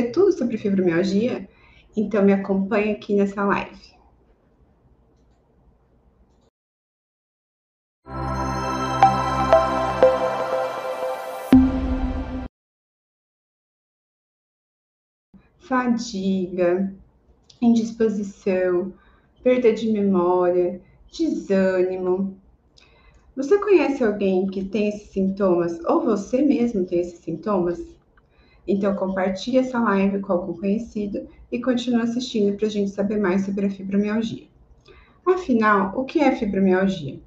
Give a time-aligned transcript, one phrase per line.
[0.00, 1.46] tudo sobre fibromialgia?
[1.94, 3.92] Então me acompanhe aqui nessa live.
[15.58, 16.94] Fadiga,
[17.60, 18.94] indisposição,
[19.42, 20.80] perda de memória,
[21.12, 22.40] desânimo.
[23.36, 28.01] Você conhece alguém que tem esses sintomas ou você mesmo tem esses sintomas?
[28.66, 33.44] Então compartilhe essa live com algum conhecido e continue assistindo para a gente saber mais
[33.44, 34.46] sobre a fibromialgia.
[35.26, 37.20] Afinal, o que é fibromialgia?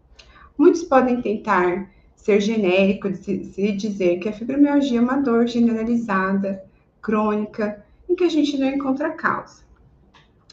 [0.57, 6.63] Muitos podem tentar ser genérico e dizer que a fibromialgia é uma dor generalizada,
[7.01, 9.63] crônica, em que a gente não encontra causa.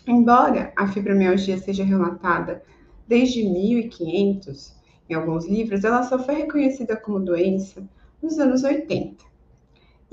[0.06, 2.62] Embora a fibromialgia seja relatada
[3.06, 4.74] desde 1500
[5.08, 7.82] em alguns livros, ela só foi reconhecida como doença
[8.22, 9.31] nos anos 80.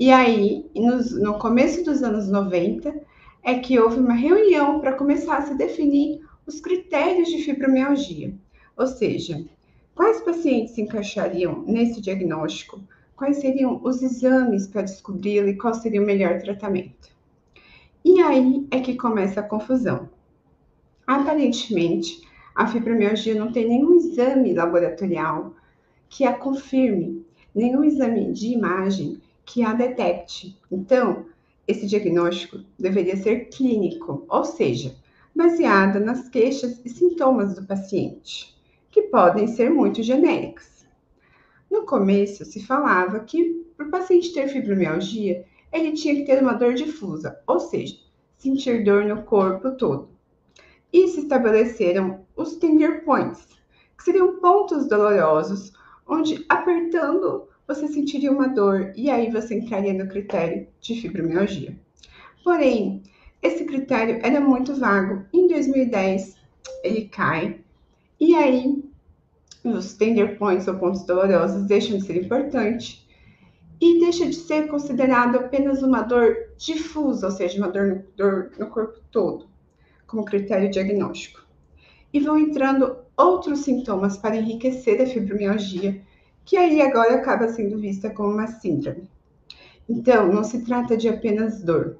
[0.00, 3.02] E aí, nos, no começo dos anos 90,
[3.42, 8.32] é que houve uma reunião para começar a se definir os critérios de fibromialgia,
[8.78, 9.44] ou seja,
[9.94, 12.82] quais pacientes se encaixariam nesse diagnóstico,
[13.14, 17.14] quais seriam os exames para descobri-lo e qual seria o melhor tratamento.
[18.02, 20.08] E aí é que começa a confusão.
[21.06, 25.52] Aparentemente, a fibromialgia não tem nenhum exame laboratorial
[26.08, 27.22] que a confirme,
[27.54, 30.56] nenhum exame de imagem que a detecte.
[30.70, 31.26] Então,
[31.66, 34.94] esse diagnóstico deveria ser clínico, ou seja,
[35.34, 38.56] baseado nas queixas e sintomas do paciente,
[38.92, 40.86] que podem ser muito genéricos.
[41.68, 46.52] No começo, se falava que para o paciente ter fibromialgia, ele tinha que ter uma
[46.52, 47.96] dor difusa, ou seja,
[48.38, 50.10] sentir dor no corpo todo.
[50.92, 53.48] E se estabeleceram os tender points,
[53.98, 55.72] que seriam pontos dolorosos,
[56.06, 61.78] onde apertando você sentiria uma dor e aí você entraria no critério de fibromialgia.
[62.42, 63.00] Porém,
[63.40, 65.24] esse critério era muito vago.
[65.32, 66.36] Em 2010,
[66.82, 67.60] ele cai
[68.18, 68.82] e aí
[69.62, 73.06] os tender points ou pontos dolorosos deixam de ser importantes
[73.80, 78.50] e deixa de ser considerado apenas uma dor difusa, ou seja, uma dor no, dor
[78.58, 79.48] no corpo todo,
[80.08, 81.46] como critério diagnóstico.
[82.12, 86.02] E vão entrando outros sintomas para enriquecer a fibromialgia,
[86.44, 89.08] que aí agora acaba sendo vista como uma síndrome.
[89.88, 91.98] Então, não se trata de apenas dor,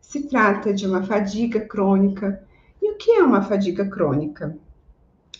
[0.00, 2.42] se trata de uma fadiga crônica.
[2.80, 4.56] E o que é uma fadiga crônica?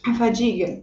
[0.06, 0.82] A fadiga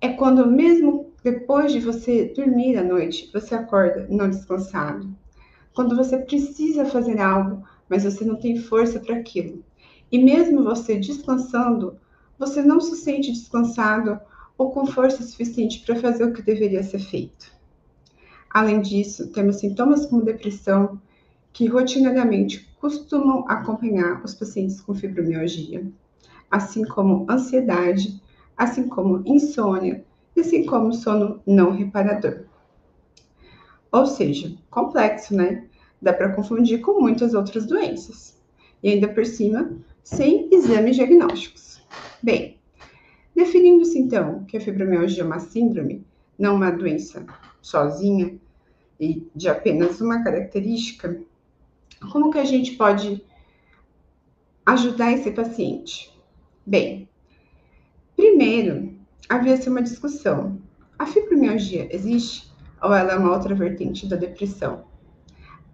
[0.00, 5.14] é quando, mesmo depois de você dormir à noite, você acorda não descansado.
[5.74, 9.62] Quando você precisa fazer algo, mas você não tem força para aquilo.
[10.10, 11.98] E mesmo você descansando,
[12.38, 14.18] você não se sente descansado
[14.56, 17.52] ou com força suficiente para fazer o que deveria ser feito.
[18.50, 21.00] Além disso, temos sintomas como depressão,
[21.52, 25.86] que rotineiramente costumam acompanhar os pacientes com fibromialgia,
[26.50, 28.20] assim como ansiedade,
[28.56, 30.04] assim como insônia,
[30.38, 32.44] assim como sono não reparador.
[33.90, 35.66] Ou seja, complexo, né?
[36.00, 38.40] Dá para confundir com muitas outras doenças.
[38.82, 39.70] E ainda por cima,
[40.02, 41.82] sem exames diagnósticos.
[42.22, 42.58] Bem,
[43.34, 46.04] definindo-se então que a fibromialgia é uma síndrome,
[46.38, 47.24] não uma doença
[47.60, 48.38] sozinha
[48.98, 51.20] e de apenas uma característica,
[52.10, 53.24] como que a gente pode
[54.66, 56.12] ajudar esse paciente?
[56.64, 57.08] Bem,
[58.16, 58.94] primeiro,
[59.28, 60.60] havia-se uma discussão.
[60.98, 64.84] A fibromialgia existe ou ela é uma outra vertente da depressão?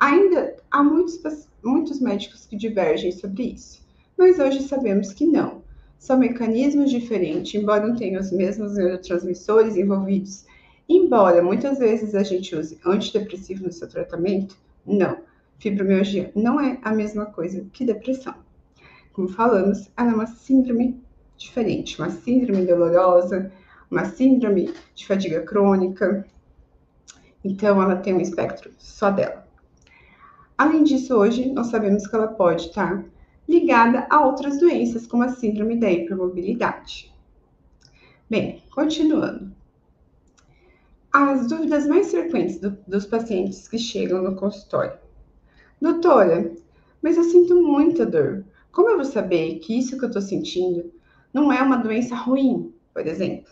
[0.00, 1.20] Ainda há muitos,
[1.62, 3.86] muitos médicos que divergem sobre isso,
[4.16, 5.62] mas hoje sabemos que não.
[5.98, 10.46] São mecanismos diferentes, embora não tenham os mesmos neurotransmissores envolvidos.
[10.88, 14.56] Embora muitas vezes a gente use antidepressivo no seu tratamento,
[14.86, 15.18] não.
[15.58, 18.34] Fibromialgia não é a mesma coisa que depressão.
[19.12, 21.02] Como falamos, ela é uma síndrome
[21.36, 23.52] diferente, uma síndrome dolorosa,
[23.90, 26.24] uma síndrome de fadiga crônica.
[27.44, 29.46] Então, ela tem um espectro só dela.
[30.56, 33.04] Além disso, hoje nós sabemos que ela pode estar
[33.48, 37.12] ligada a outras doenças, como a síndrome da hipermobilidade.
[38.28, 39.50] Bem, continuando.
[41.10, 44.98] As dúvidas mais frequentes do, dos pacientes que chegam no consultório.
[45.80, 46.52] Doutora,
[47.00, 48.44] mas eu sinto muita dor.
[48.70, 50.92] Como eu vou saber que isso que eu estou sentindo
[51.32, 53.50] não é uma doença ruim, por exemplo.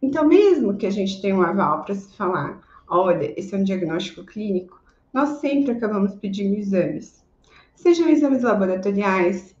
[0.00, 3.64] Então, mesmo que a gente tenha um aval para se falar, olha, esse é um
[3.64, 4.80] diagnóstico clínico,
[5.12, 7.25] nós sempre acabamos pedindo exames.
[7.76, 9.54] Sejam exames laboratoriais,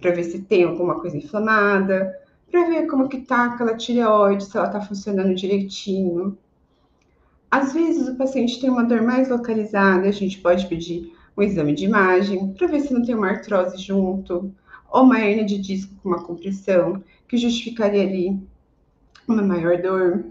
[0.00, 2.12] para ver se tem alguma coisa inflamada,
[2.50, 6.36] para ver como que tá aquela tireoide, se ela está funcionando direitinho.
[7.50, 11.74] Às vezes o paciente tem uma dor mais localizada, a gente pode pedir um exame
[11.74, 14.52] de imagem para ver se não tem uma artrose junto,
[14.90, 18.40] ou uma hernia de disco com uma compressão, que justificaria ali
[19.26, 20.24] uma maior dor.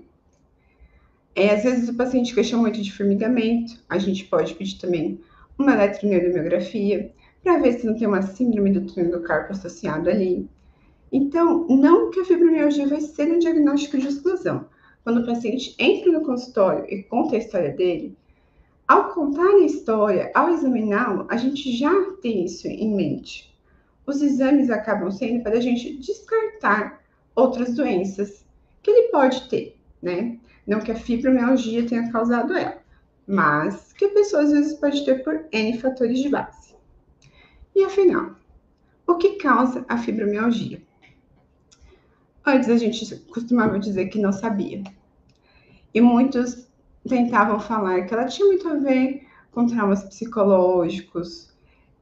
[1.35, 5.21] É, às vezes o paciente queixa muito de formigamento, a gente pode pedir também
[5.57, 7.11] uma eletroneuromiografia
[7.47, 10.49] para ver se não tem uma síndrome do túnel do carpo associado ali.
[11.09, 14.65] Então, não que a fibromialgia vai ser um diagnóstico de exclusão.
[15.01, 18.17] Quando o paciente entra no consultório e conta a história dele,
[18.85, 23.57] ao contar a história, ao examiná-lo, a gente já tem isso em mente.
[24.05, 27.01] Os exames acabam sendo para a gente descartar
[27.33, 28.45] outras doenças
[28.83, 30.37] que ele pode ter, né?
[30.67, 32.81] Não que a fibromialgia tenha causado ela,
[33.25, 36.66] mas que a pessoa às vezes pode ter por N fatores de base.
[37.77, 38.31] E afinal,
[39.05, 40.81] o que causa a fibromialgia?
[42.43, 44.83] Antes a gente costumava dizer que não sabia.
[45.93, 46.67] E muitos
[47.07, 51.53] tentavam falar que ela tinha muito a ver com traumas psicológicos,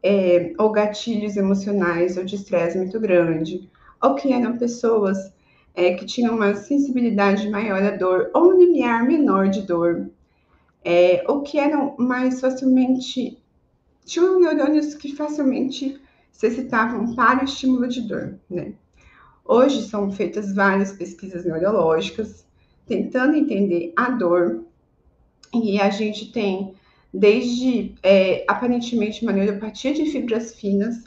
[0.01, 3.69] é, ou gatilhos emocionais, ou de estresse muito grande,
[4.01, 5.17] ou que eram pessoas
[5.73, 10.09] é, que tinham uma sensibilidade maior à dor, ou um limiar menor de dor,
[10.85, 13.43] é, ou que eram mais facilmente.
[14.05, 15.99] Tinham neurônios que facilmente
[16.31, 18.73] se excitavam para o estímulo de dor, né?
[19.43, 22.45] Hoje são feitas várias pesquisas neurológicas
[22.85, 24.63] tentando entender a dor
[25.53, 26.73] e a gente tem
[27.13, 31.05] desde é, aparentemente uma neuropatia de fibras finas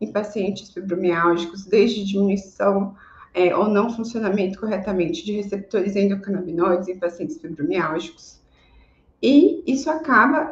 [0.00, 2.94] em pacientes fibromiálgicos, desde diminuição
[3.34, 8.40] é, ou não funcionamento corretamente de receptores endocannabinoides em pacientes fibromiálgicos.
[9.22, 10.50] E isso acaba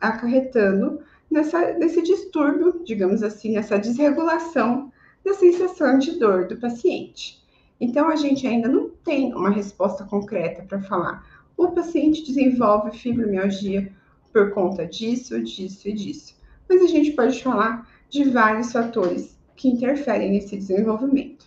[0.00, 1.00] acarretando
[1.32, 4.92] nessa, nesse distúrbio, digamos assim, nessa desregulação
[5.24, 7.42] da sensação de dor do paciente.
[7.80, 11.26] Então, a gente ainda não tem uma resposta concreta para falar.
[11.56, 13.90] O paciente desenvolve fibromialgia
[14.32, 16.36] por conta disso, disso e disso.
[16.68, 21.46] Mas a gente pode falar de vários fatores que interferem nesse desenvolvimento.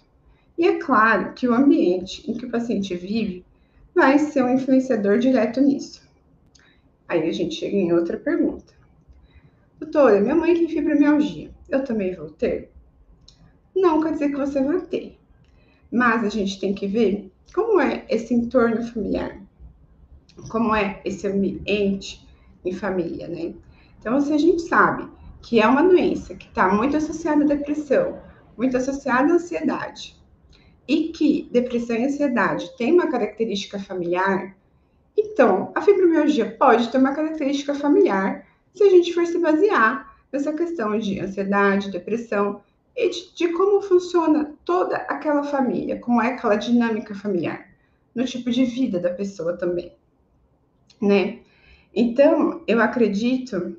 [0.57, 3.45] E é claro que o ambiente em que o paciente vive
[3.93, 6.01] vai ser um influenciador direto nisso.
[7.07, 8.74] Aí a gente chega em outra pergunta.
[9.79, 11.51] Doutora, minha mãe tem fibromialgia.
[11.69, 12.71] Eu também vou ter?
[13.75, 15.19] não quer dizer que você vai ter.
[15.91, 19.39] Mas a gente tem que ver como é esse entorno familiar,
[20.49, 22.25] como é esse ambiente
[22.63, 23.53] em família, né?
[23.99, 25.07] Então, se a gente sabe
[25.41, 28.19] que é uma doença que está muito associada à depressão,
[28.57, 30.15] muito associada à ansiedade,
[30.87, 34.55] e que depressão e ansiedade têm uma característica familiar,
[35.17, 38.45] então a fibromialgia pode ter uma característica familiar
[38.75, 42.61] se a gente for se basear nessa questão de ansiedade, depressão,
[42.95, 47.67] e de, de como funciona toda aquela família, como é aquela dinâmica familiar,
[48.13, 49.93] no tipo de vida da pessoa também,
[51.01, 51.39] né?
[51.93, 53.77] Então, eu acredito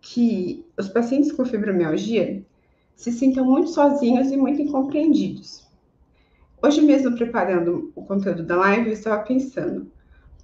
[0.00, 2.42] que os pacientes com fibromialgia
[2.94, 5.68] se sintam muito sozinhos e muito incompreendidos.
[6.62, 9.90] Hoje mesmo, preparando o conteúdo da live, eu estava pensando,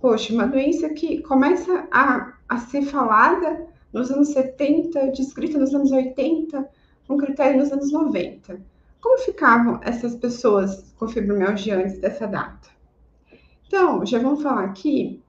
[0.00, 5.90] poxa, uma doença que começa a, a ser falada nos anos 70, descrita nos anos
[5.90, 6.69] 80,
[7.08, 8.60] um critério nos anos 90.
[9.00, 12.69] Como ficavam essas pessoas com fibromialgia antes dessa data?
[13.66, 15.22] Então, já vamos falar aqui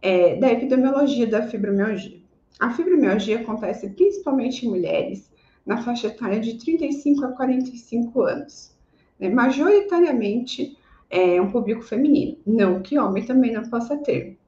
[0.00, 2.20] é, da epidemiologia da fibromialgia.
[2.60, 5.30] A fibromialgia acontece principalmente em mulheres
[5.66, 8.76] na faixa etária de 35 a 45 anos,
[9.18, 9.28] né?
[9.30, 10.76] majoritariamente
[11.10, 14.38] é um público feminino, não que homem também não possa ter.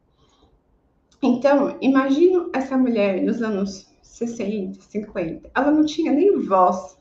[1.23, 6.99] Então, imagino essa mulher nos anos 60, 50, ela não tinha nem voz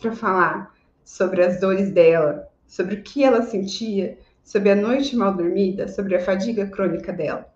[0.00, 5.34] para falar sobre as dores dela, sobre o que ela sentia, sobre a noite mal
[5.34, 7.52] dormida, sobre a fadiga crônica dela.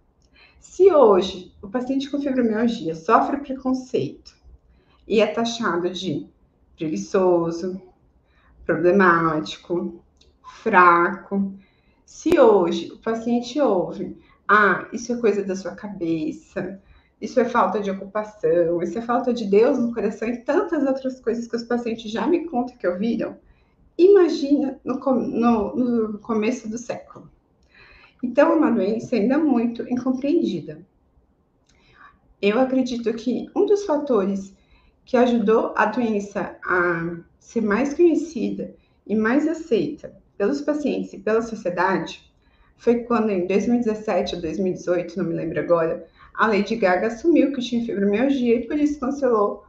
[0.61, 4.37] Se hoje o paciente com fibromialgia sofre preconceito
[5.07, 6.27] e é taxado de
[6.77, 7.81] preguiçoso,
[8.65, 10.03] problemático,
[10.63, 11.55] fraco,
[12.05, 14.17] se hoje o paciente ouve,
[14.49, 16.81] ah, isso é coisa da sua cabeça,
[17.21, 21.21] isso é falta de ocupação, isso é falta de Deus no coração e tantas outras
[21.21, 23.37] coisas que os pacientes já me contam que ouviram.
[23.99, 27.31] Imagina no, no, no começo do século.
[28.23, 30.85] Então, é uma doença ainda muito incompreendida.
[32.41, 34.55] Eu acredito que um dos fatores
[35.05, 38.75] que ajudou a doença a ser mais conhecida
[39.07, 42.31] e mais aceita pelos pacientes e pela sociedade
[42.77, 47.61] foi quando, em 2017 ou 2018, não me lembro agora, a Lady Gaga assumiu que
[47.61, 49.65] tinha fibromialgia e por isso cancelou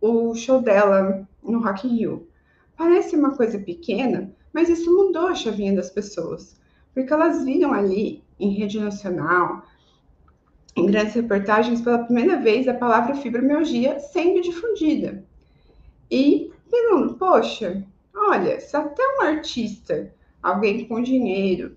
[0.00, 2.28] o show dela no Rock in Rio.
[2.76, 6.60] Parece uma coisa pequena, mas isso mudou a chavinha das pessoas,
[6.94, 9.62] porque elas viram ali em rede nacional
[10.74, 15.24] em grandes reportagens pela primeira vez a palavra fibromialgia sendo difundida.
[16.10, 17.82] E pergunto, poxa,
[18.14, 21.75] olha, se até um artista, alguém com dinheiro,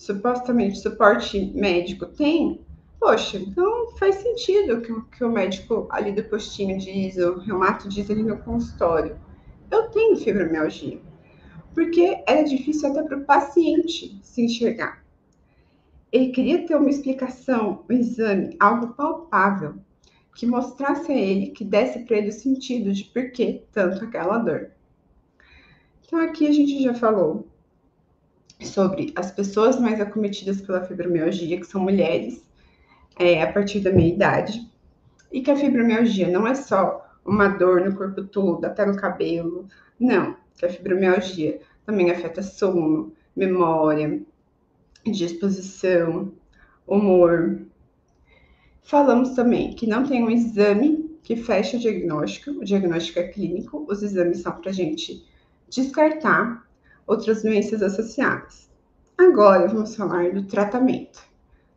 [0.00, 2.64] supostamente suporte médico tem,
[2.98, 8.10] poxa, então faz sentido que, que o médico ali do postinho diz, o reumato diz
[8.10, 9.14] ali no consultório.
[9.70, 10.98] Eu tenho fibromialgia.
[11.74, 15.04] Porque era difícil até para o paciente se enxergar.
[16.10, 19.74] Ele queria ter uma explicação, um exame, algo palpável,
[20.34, 24.38] que mostrasse a ele, que desse para ele o sentido de por que tanto aquela
[24.38, 24.70] dor.
[26.06, 27.49] Então, aqui a gente já falou
[28.66, 32.44] sobre as pessoas mais acometidas pela fibromialgia, que são mulheres,
[33.18, 34.70] é, a partir da meia idade,
[35.32, 39.68] e que a fibromialgia não é só uma dor no corpo todo, até no cabelo,
[39.98, 44.20] não, que a fibromialgia também afeta sono, memória,
[45.04, 46.32] disposição,
[46.86, 47.62] humor.
[48.82, 53.86] Falamos também que não tem um exame que fecha o diagnóstico, o diagnóstico é clínico,
[53.88, 55.24] os exames são para a gente
[55.68, 56.68] descartar
[57.10, 58.70] outras doenças associadas.
[59.18, 61.20] Agora vamos falar do tratamento.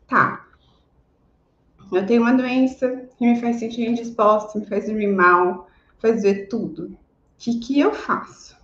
[0.08, 0.46] Tá,
[1.92, 6.48] eu tenho uma doença que me faz sentir indisposta, me faz dormir mal, faz ver
[6.48, 6.86] tudo.
[6.86, 6.98] O
[7.38, 8.56] que, que eu faço?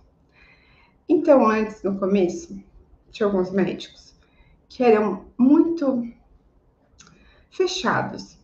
[1.08, 2.62] Então, antes, no começo,
[3.10, 4.14] tinha alguns médicos
[4.68, 6.08] que eram muito
[7.50, 8.38] fechados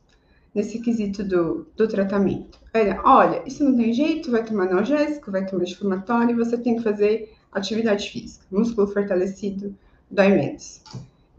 [0.52, 2.58] nesse quesito do, do tratamento.
[2.72, 6.82] Era, olha, isso não tem jeito, vai tomar analgésico, vai tomar inflamatório, você tem que
[6.82, 8.44] fazer atividade física.
[8.50, 9.76] Músculo fortalecido
[10.10, 10.82] dói menos.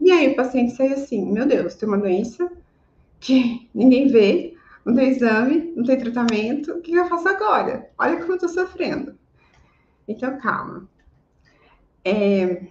[0.00, 2.50] E aí o paciente sai assim, meu Deus, tem uma doença
[3.20, 7.90] que ninguém vê, não tem exame, não tem tratamento, o que eu faço agora?
[7.98, 9.18] Olha como eu tô sofrendo.
[10.06, 10.88] Então, calma.
[12.04, 12.66] É...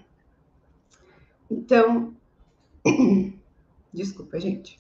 [1.50, 2.16] Então,
[3.94, 4.80] desculpa, gente.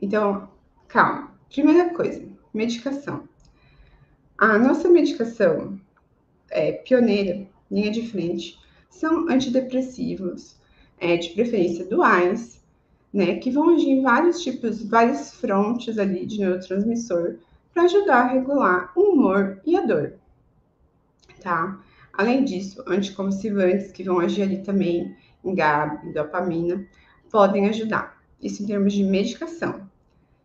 [0.00, 0.50] Então,
[0.86, 1.32] calma.
[1.48, 3.28] Primeira coisa, medicação.
[4.36, 5.80] A nossa medicação
[6.50, 8.58] é, pioneira, linha de frente,
[8.90, 10.56] são antidepressivos,
[10.98, 12.62] é, de preferência duais,
[13.12, 17.36] né, que vão agir em vários tipos, vários frontes ali de neurotransmissor
[17.72, 20.14] para ajudar a regular o humor e a dor,
[21.40, 21.80] tá?
[22.12, 26.84] Além disso, anticonvulsivantes que vão agir ali também em GABA, dopamina,
[27.30, 28.20] podem ajudar.
[28.42, 29.88] Isso em termos de medicação.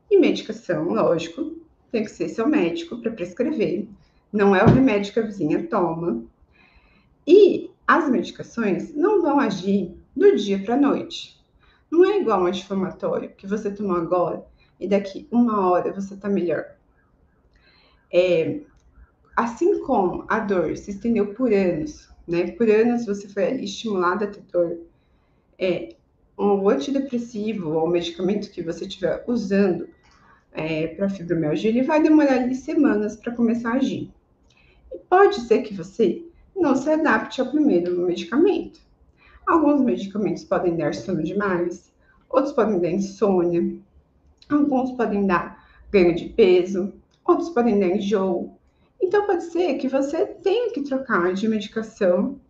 [0.10, 1.58] E medicação, lógico,
[1.92, 3.88] tem que ser seu médico para prescrever.
[4.34, 6.26] Não é o remédio que a vizinha toma.
[7.26, 11.40] E as medicações não vão agir do dia para a noite.
[11.92, 14.44] Não é igual um anti-inflamatório que você tomou agora
[14.80, 16.66] e daqui uma hora você está melhor.
[18.12, 18.62] É,
[19.36, 22.52] assim como a dor se estendeu por anos, né?
[22.52, 24.80] Por anos você foi ali estimulado a ter dor.
[25.60, 25.96] É,
[26.36, 29.88] um antidepressivo ou medicamento que você estiver usando
[30.52, 34.12] é, para fibromialgia, ele vai demorar ali semanas para começar a agir.
[35.14, 38.80] Pode ser que você não se adapte ao primeiro medicamento.
[39.46, 41.94] Alguns medicamentos podem dar sono demais,
[42.28, 43.78] outros podem dar insônia,
[44.50, 46.92] alguns podem dar ganho de peso,
[47.24, 48.58] outros podem dar enjoo.
[49.00, 52.42] Então, pode ser que você tenha que trocar de medicação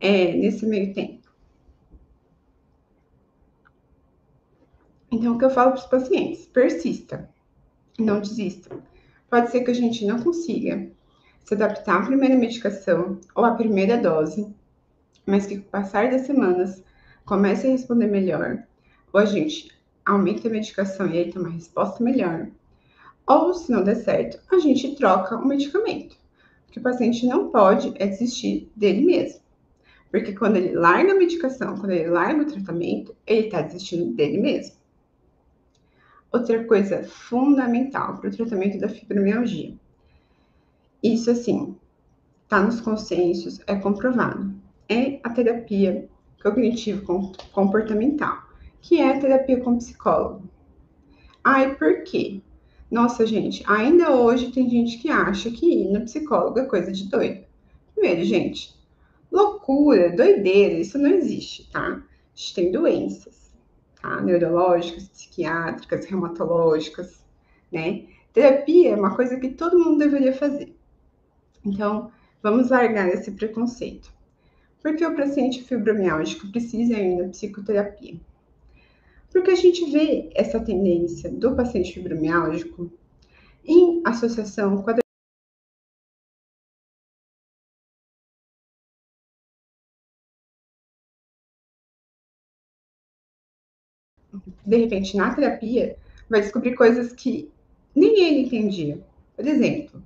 [0.00, 1.30] é, nesse meio tempo.
[5.12, 6.46] Então, o que eu falo para os pacientes?
[6.46, 7.28] Persista,
[7.98, 8.74] não desista.
[9.28, 10.95] Pode ser que a gente não consiga
[11.46, 14.52] se adaptar à primeira medicação ou à primeira dose,
[15.24, 16.82] mas que com o passar das semanas
[17.24, 18.64] comece a responder melhor,
[19.12, 19.70] ou a gente
[20.04, 22.48] aumenta a medicação e aí tem uma resposta melhor,
[23.24, 26.16] ou se não der certo, a gente troca o medicamento.
[26.68, 29.40] O que o paciente não pode é desistir dele mesmo.
[30.10, 34.38] Porque quando ele larga a medicação, quando ele larga o tratamento, ele está desistindo dele
[34.38, 34.74] mesmo.
[36.32, 39.74] Outra coisa fundamental para o tratamento da fibromialgia.
[41.14, 41.76] Isso, assim,
[42.44, 44.54] está nos consensos, é comprovado
[44.88, 46.08] é a terapia
[46.42, 48.38] cognitivo-comportamental,
[48.80, 50.48] que é a terapia com psicólogo.
[51.42, 52.40] Ai, por quê?
[52.90, 57.08] Nossa, gente, ainda hoje tem gente que acha que ir no psicólogo é coisa de
[57.08, 57.44] doido.
[57.94, 58.74] Primeiro, gente,
[59.30, 61.80] loucura, doideira, isso não existe, tá?
[61.80, 62.02] A
[62.34, 63.52] gente tem doenças,
[64.00, 64.20] tá?
[64.20, 67.24] Neurológicas, psiquiátricas, reumatológicas,
[67.72, 68.04] né?
[68.32, 70.75] Terapia é uma coisa que todo mundo deveria fazer.
[71.66, 72.10] Então,
[72.42, 74.10] vamos largar esse preconceito.
[74.82, 78.20] Por que o paciente fibromialgico precisa ir na psicoterapia?
[79.30, 82.90] Porque a gente vê essa tendência do paciente fibromialgico
[83.66, 84.94] em associação com a
[94.66, 95.96] de repente, na terapia,
[96.28, 97.50] vai descobrir coisas que
[97.94, 99.00] nem ele entendia.
[99.36, 100.02] Por exemplo,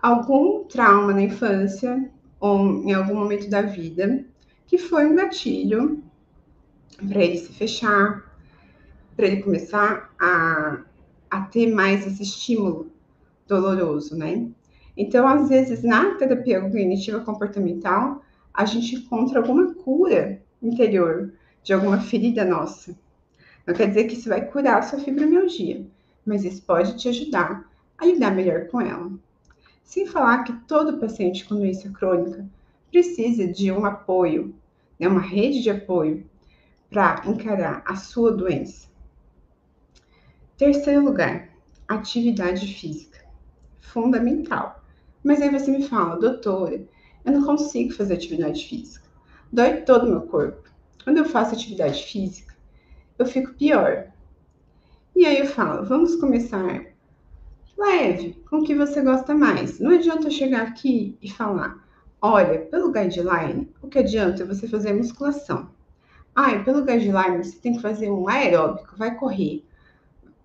[0.00, 4.24] algum trauma na infância ou em algum momento da vida
[4.66, 6.02] que foi um gatilho
[7.08, 8.24] para ele se fechar,
[9.16, 10.82] para ele começar a,
[11.30, 12.92] a ter mais esse estímulo
[13.46, 14.48] doloroso, né?
[14.96, 22.00] Então, às vezes, na terapia cognitiva comportamental, a gente encontra alguma cura interior de alguma
[22.00, 22.96] ferida nossa.
[23.66, 25.86] Não quer dizer que isso vai curar a sua fibromialgia,
[26.26, 27.64] mas isso pode te ajudar
[27.96, 29.10] a lidar melhor com ela.
[29.88, 32.46] Sem falar que todo paciente com doença crônica
[32.90, 34.54] precisa de um apoio,
[35.00, 36.28] né, uma rede de apoio
[36.90, 38.86] para encarar a sua doença.
[40.58, 41.48] Terceiro lugar,
[41.88, 43.24] atividade física.
[43.80, 44.84] Fundamental.
[45.24, 46.86] Mas aí você me fala, doutora,
[47.24, 49.08] eu não consigo fazer atividade física.
[49.50, 50.68] Dói todo o meu corpo.
[51.02, 52.54] Quando eu faço atividade física,
[53.18, 54.12] eu fico pior.
[55.16, 56.97] E aí eu falo, vamos começar
[57.78, 59.78] leve, com o que você gosta mais.
[59.78, 61.78] Não adianta chegar aqui e falar,
[62.20, 65.70] olha, pelo guideline, o que adianta é você fazer musculação.
[66.34, 69.64] Ah, pelo guideline você tem que fazer um aeróbico, vai correr.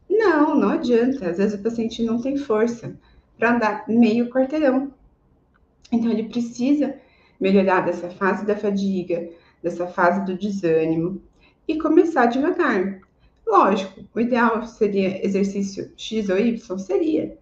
[0.10, 1.30] Não, não adianta.
[1.30, 2.96] Às vezes o paciente não tem força
[3.38, 4.94] para andar meio quarteirão.
[5.92, 6.96] Então ele precisa
[7.40, 9.30] melhorar dessa fase da fadiga,
[9.62, 11.22] dessa fase do desânimo
[11.68, 13.02] e começar devagar.
[13.46, 16.78] Lógico, o ideal seria exercício X ou Y?
[16.80, 17.38] Seria.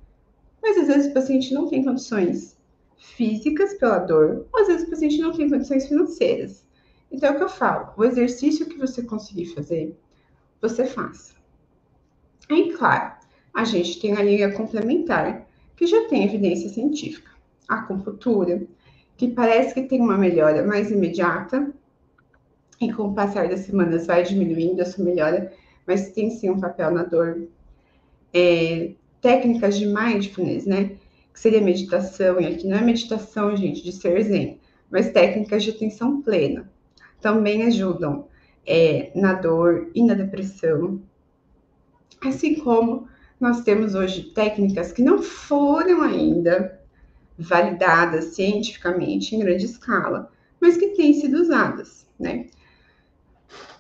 [0.62, 2.58] Mas às vezes o paciente não tem condições
[2.98, 6.66] físicas pela dor, ou às vezes o paciente não tem condições financeiras.
[7.12, 9.98] Então é o que eu falo: o exercício que você conseguir fazer,
[10.62, 11.34] você faça.
[12.50, 13.14] Aí, claro,
[13.54, 17.32] a gente tem a linha complementar, que já tem evidência científica.
[17.68, 18.68] A acupuntura,
[19.18, 21.74] que parece que tem uma melhora mais imediata,
[22.80, 25.54] e com o passar das semanas vai diminuindo essa melhora,
[25.92, 27.50] mas tem sim um papel na dor.
[28.34, 30.92] É, técnicas de mindfulness, né?
[31.34, 34.58] Que seria meditação, e aqui não é meditação, gente, de ser zen,
[34.90, 36.72] mas técnicas de atenção plena.
[37.20, 38.28] Também ajudam
[38.66, 41.02] é, na dor e na depressão.
[42.24, 46.80] Assim como nós temos hoje técnicas que não foram ainda
[47.38, 52.48] validadas cientificamente em grande escala, mas que têm sido usadas, né?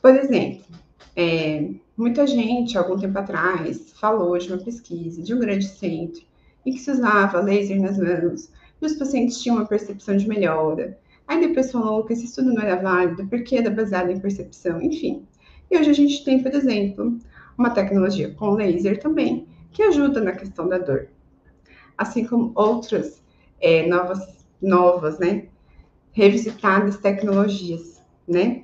[0.01, 0.65] Por exemplo,
[1.15, 6.23] é, muita gente, algum tempo atrás, falou de uma pesquisa de um grande centro
[6.65, 10.97] em que se usava laser nas mãos e os pacientes tinham uma percepção de melhora.
[11.27, 15.23] Aí depois falou que esse estudo não era válido porque era baseado em percepção, enfim.
[15.69, 17.17] E hoje a gente tem, por exemplo,
[17.57, 21.07] uma tecnologia com laser também, que ajuda na questão da dor.
[21.97, 23.21] Assim como outras
[23.59, 25.45] é, novas, novas, né?
[26.11, 28.63] Revisitadas tecnologias, né?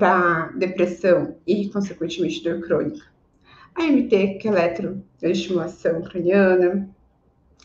[0.00, 3.04] Para depressão e, consequentemente, dor crônica.
[3.74, 6.88] A MT, que é eletroestimulação craniana,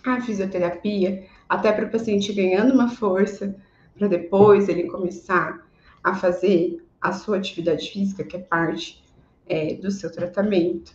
[0.06, 3.56] a fisioterapia, até para o paciente ganhando uma força,
[3.98, 5.66] para depois ele começar
[6.04, 9.02] a fazer a sua atividade física, que é parte
[9.48, 10.94] é, do seu tratamento.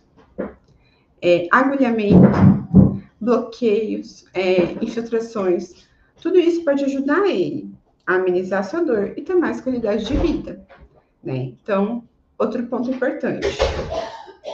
[1.23, 5.89] É, agulhamento, bloqueios, é, infiltrações,
[6.21, 7.73] tudo isso pode ajudar ele
[8.07, 10.67] a amenizar a sua dor e ter mais qualidade de vida,
[11.23, 11.53] né?
[11.63, 12.05] Então,
[12.39, 13.47] outro ponto importante: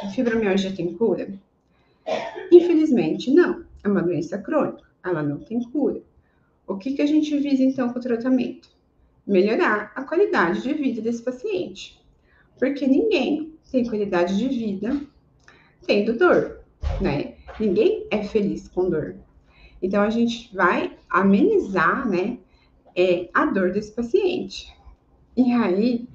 [0.03, 1.33] a fibromialgia tem cura?
[2.53, 3.65] Infelizmente, não.
[3.83, 6.03] É uma doença crônica, ela não tem cura.
[6.67, 8.69] O que, que a gente visa então com o tratamento?
[9.25, 12.01] Melhorar a qualidade de vida desse paciente.
[12.59, 15.01] Porque ninguém tem qualidade de vida
[15.87, 16.61] tendo dor,
[17.01, 17.35] né?
[17.61, 19.17] Ninguém é feliz com dor.
[19.81, 22.39] Então, a gente vai amenizar, né,
[22.97, 24.75] é, a dor desse paciente.
[25.37, 26.09] E aí,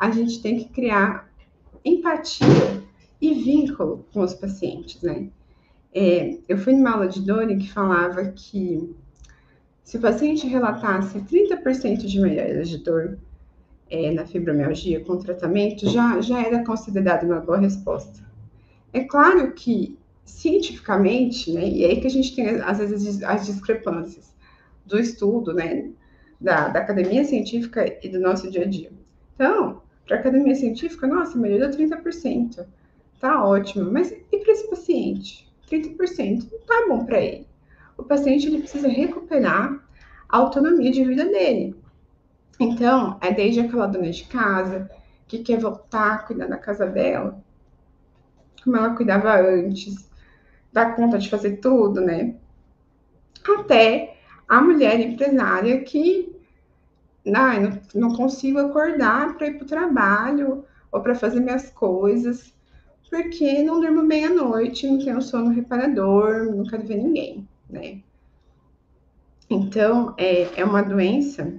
[0.00, 1.30] a gente tem que criar
[1.84, 2.82] empatia
[3.20, 5.28] e vínculo com os pacientes, né?
[5.92, 8.96] É, eu fui numa aula de em que falava que
[9.84, 13.18] se o paciente relatasse 30% de melhora de dor
[13.90, 18.24] é, na fibromialgia com tratamento, já, já era considerado uma boa resposta.
[18.92, 23.44] É claro que cientificamente, né, e é aí que a gente tem, às vezes, as
[23.44, 24.32] discrepâncias
[24.86, 25.90] do estudo, né,
[26.40, 28.90] da, da academia científica e do nosso dia a dia.
[29.34, 32.66] Então, para a academia científica, nossa, melhorou 30%,
[33.20, 35.48] tá ótimo, mas e para esse paciente?
[35.70, 37.46] 30% não tá bom para ele.
[37.96, 39.84] O paciente ele precisa recuperar
[40.28, 41.76] a autonomia de vida dele.
[42.58, 44.90] Então, é desde aquela dona de casa
[45.28, 47.42] que quer voltar a cuidar da casa dela,
[48.62, 50.10] como ela cuidava antes,
[50.72, 52.34] dar conta de fazer tudo, né?
[53.58, 54.16] Até
[54.48, 56.34] a mulher empresária que
[57.24, 62.52] não, não consigo acordar para ir para o trabalho, ou para fazer minhas coisas,
[63.08, 68.00] porque não durmo bem à noite, não tenho sono reparador, não quero ver ninguém, né?
[69.48, 71.52] Então, é, é uma doença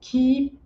[0.00, 0.56] que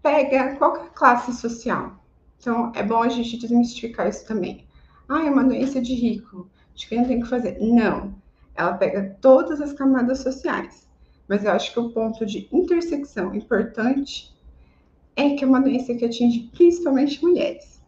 [0.00, 2.00] pega qualquer classe social.
[2.38, 4.64] Então, é bom a gente desmistificar isso também.
[5.08, 7.58] Ah, é uma doença de rico, de quem tem que fazer.
[7.60, 8.14] Não,
[8.54, 10.88] ela pega todas as camadas sociais.
[11.30, 14.34] Mas eu acho que o ponto de intersecção importante
[15.14, 17.80] é que é uma doença que atinge principalmente mulheres.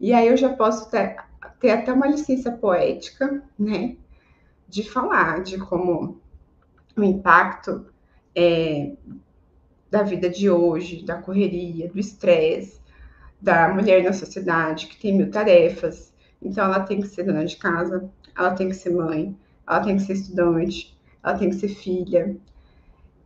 [0.00, 1.16] E aí eu já posso ter,
[1.60, 3.96] ter até uma licença poética, né,
[4.66, 6.18] de falar de como
[6.96, 7.84] o impacto
[8.34, 8.94] é,
[9.90, 12.80] da vida de hoje, da correria, do estresse,
[13.38, 16.10] da mulher na sociedade que tem mil tarefas.
[16.40, 19.96] Então, ela tem que ser dona de casa, ela tem que ser mãe, ela tem
[19.96, 20.95] que ser estudante,
[21.26, 22.36] ela tem que ser filha,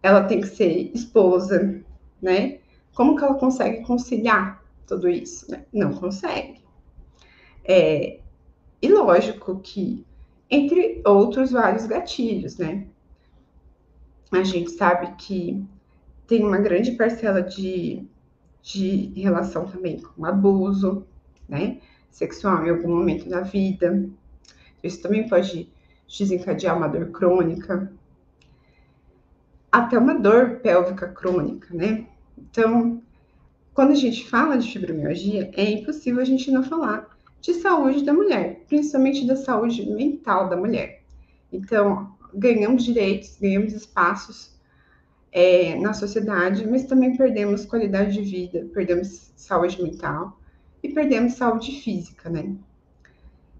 [0.02, 1.84] ela tem que ser esposa,
[2.20, 2.58] né?
[2.94, 5.50] Como que ela consegue conciliar tudo isso?
[5.50, 5.66] Né?
[5.70, 6.62] Não consegue.
[7.62, 8.18] É,
[8.80, 10.06] e lógico que,
[10.50, 12.86] entre outros vários gatilhos, né?
[14.32, 15.62] A gente sabe que
[16.26, 18.06] tem uma grande parcela de,
[18.62, 21.04] de relação também com abuso,
[21.46, 21.80] né?
[22.10, 24.08] Sexual em algum momento da vida.
[24.82, 25.70] Isso também pode
[26.18, 27.92] desencadear uma dor crônica,
[29.70, 32.06] até uma dor pélvica crônica, né?
[32.36, 33.00] Então,
[33.72, 37.08] quando a gente fala de fibromialgia, é impossível a gente não falar
[37.40, 41.02] de saúde da mulher, principalmente da saúde mental da mulher.
[41.52, 44.54] Então, ganhamos direitos, ganhamos espaços
[45.32, 50.38] é, na sociedade, mas também perdemos qualidade de vida, perdemos saúde mental
[50.82, 52.54] e perdemos saúde física, né?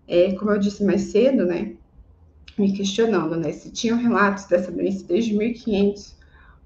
[0.07, 1.77] É, como eu disse mais cedo, né?
[2.61, 3.53] Me questionando, né?
[3.53, 6.15] Se tinham relatos dessa doença desde 1500,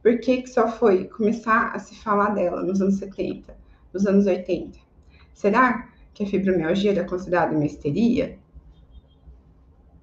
[0.03, 3.57] por que, que só foi começar a se falar dela nos anos 70,
[3.93, 4.77] nos anos 80?
[5.33, 8.37] Será que a fibromialgia era considerada uma histeria?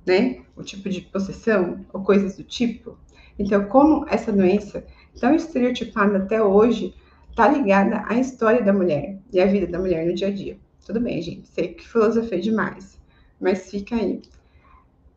[0.06, 0.46] Né?
[0.56, 2.98] O tipo de possessão ou coisas do tipo?
[3.38, 4.86] Então, como essa doença,
[5.20, 6.96] tão estereotipada até hoje,
[7.32, 10.58] está ligada à história da mulher e à vida da mulher no dia a dia.
[10.86, 12.98] Tudo bem, gente, sei que filosofei demais,
[13.42, 14.22] mas fica aí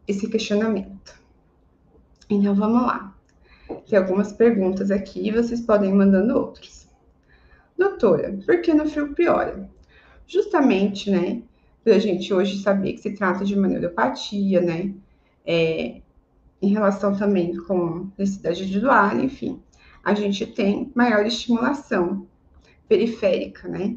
[0.06, 1.14] esse questionamento.
[2.28, 3.14] Então, vamos lá.
[3.88, 6.88] Tem algumas perguntas aqui e vocês podem ir mandando outras.
[7.76, 9.68] Doutora, por que no frio piora?
[10.26, 11.42] Justamente, né,
[11.86, 14.94] a gente hoje saber que se trata de uma neuropatia, né,
[15.44, 16.00] é,
[16.62, 19.60] em relação também com necessidade de doar, enfim,
[20.02, 22.26] a gente tem maior estimulação
[22.88, 23.96] periférica, né?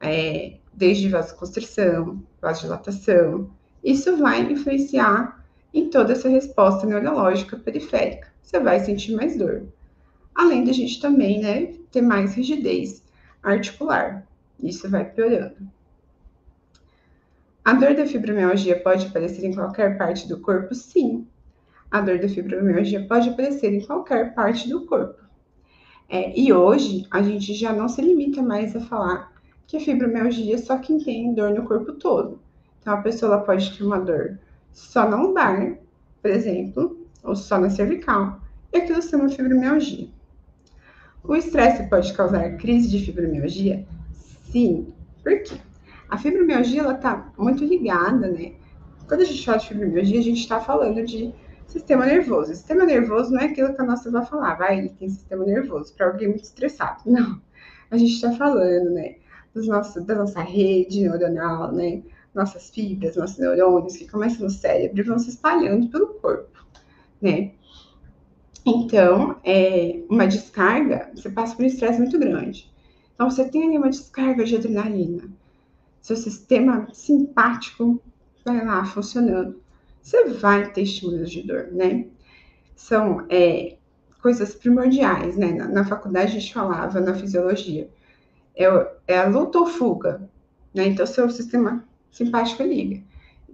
[0.00, 3.50] É, desde vasoconstrição, vasodilatação.
[3.82, 8.28] Isso vai influenciar em toda essa resposta neurológica periférica.
[8.42, 9.68] Você vai sentir mais dor.
[10.34, 13.02] Além da gente também, né, ter mais rigidez
[13.42, 14.26] articular.
[14.58, 15.56] Isso vai piorando.
[17.64, 20.74] A dor da fibromialgia pode aparecer em qualquer parte do corpo?
[20.74, 21.26] Sim,
[21.90, 25.20] a dor da fibromialgia pode aparecer em qualquer parte do corpo.
[26.08, 29.32] É, e hoje a gente já não se limita mais a falar
[29.66, 32.40] que a fibromialgia é só quem tem dor no corpo todo.
[32.80, 34.38] Então a pessoa pode ter uma dor
[34.72, 35.78] só na lombar,
[36.22, 38.40] por exemplo, ou só na cervical,
[38.72, 40.08] e aquilo ser fibromialgia.
[41.22, 43.86] O estresse pode causar crise de fibromialgia?
[44.12, 44.92] Sim.
[45.22, 45.56] Por quê?
[46.08, 48.54] A fibromialgia ela está muito ligada, né?
[49.06, 51.34] Quando a gente fala de fibromialgia, a gente está falando de
[51.70, 52.52] Sistema nervoso.
[52.52, 55.94] Sistema nervoso não é aquilo que a nossa vai falar, vai, ele tem sistema nervoso,
[55.94, 57.02] para alguém muito estressado.
[57.06, 57.40] Não.
[57.88, 59.14] A gente está falando, né,
[59.54, 62.02] dos nossos, da nossa rede neuronal, né,
[62.34, 66.64] nossas fibras, nossos neurônios que começam no cérebro vão se espalhando pelo corpo,
[67.20, 67.52] né.
[68.64, 72.70] Então, é, uma descarga, você passa por um estresse muito grande.
[73.14, 75.30] Então, você tem ali uma descarga de adrenalina.
[76.00, 78.00] Seu sistema simpático
[78.44, 79.60] vai lá funcionando
[80.02, 82.06] você vai ter estímulos de dor, né?
[82.74, 83.76] São é,
[84.22, 85.52] coisas primordiais, né?
[85.52, 87.88] Na, na, faculdade a gente falava na fisiologia.
[88.56, 88.64] É,
[89.06, 90.28] é a luta ou fuga,
[90.74, 90.86] né?
[90.86, 93.02] Então, seu sistema simpático liga.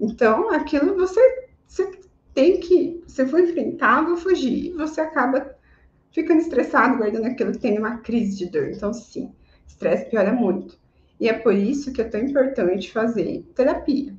[0.00, 1.20] Então, aquilo você,
[1.66, 1.90] você
[2.34, 5.54] tem que, você for enfrentar, vou fugir, você acaba
[6.12, 8.68] ficando estressado, guardando aquilo que tem uma crise de dor.
[8.68, 9.32] Então, sim,
[9.66, 10.78] estresse piora muito.
[11.18, 14.14] E é por isso que é tão importante fazer terapia.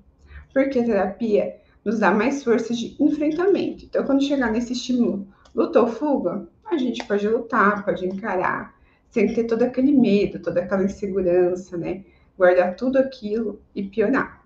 [0.54, 3.86] Porque terapia nos dá mais forças de enfrentamento.
[3.86, 8.76] Então, quando chegar nesse estímulo, luta ou fuga, a gente pode lutar, pode encarar,
[9.10, 12.04] sem ter todo aquele medo, toda aquela insegurança, né?
[12.38, 14.44] Guardar tudo aquilo e piorar.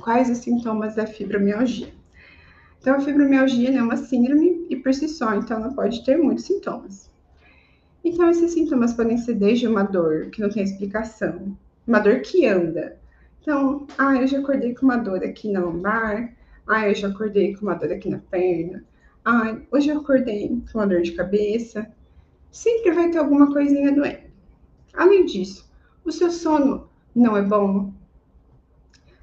[0.00, 1.92] Quais os sintomas da fibromialgia?
[2.80, 6.44] Então, a fibromialgia é uma síndrome e por si só, então ela pode ter muitos
[6.44, 7.10] sintomas.
[8.04, 12.46] Então, esses sintomas podem ser desde uma dor que não tem explicação, uma dor que
[12.46, 12.98] anda.
[13.40, 16.34] Então, ah, eu já acordei com uma dor aqui na lombar,
[16.66, 18.84] ah, eu já acordei com uma dor aqui na perna,
[19.24, 21.88] ah, hoje eu acordei com uma dor de cabeça.
[22.50, 24.32] Sempre vai ter alguma coisinha doendo.
[24.92, 25.71] Além disso,
[26.04, 27.92] o seu sono não é bom.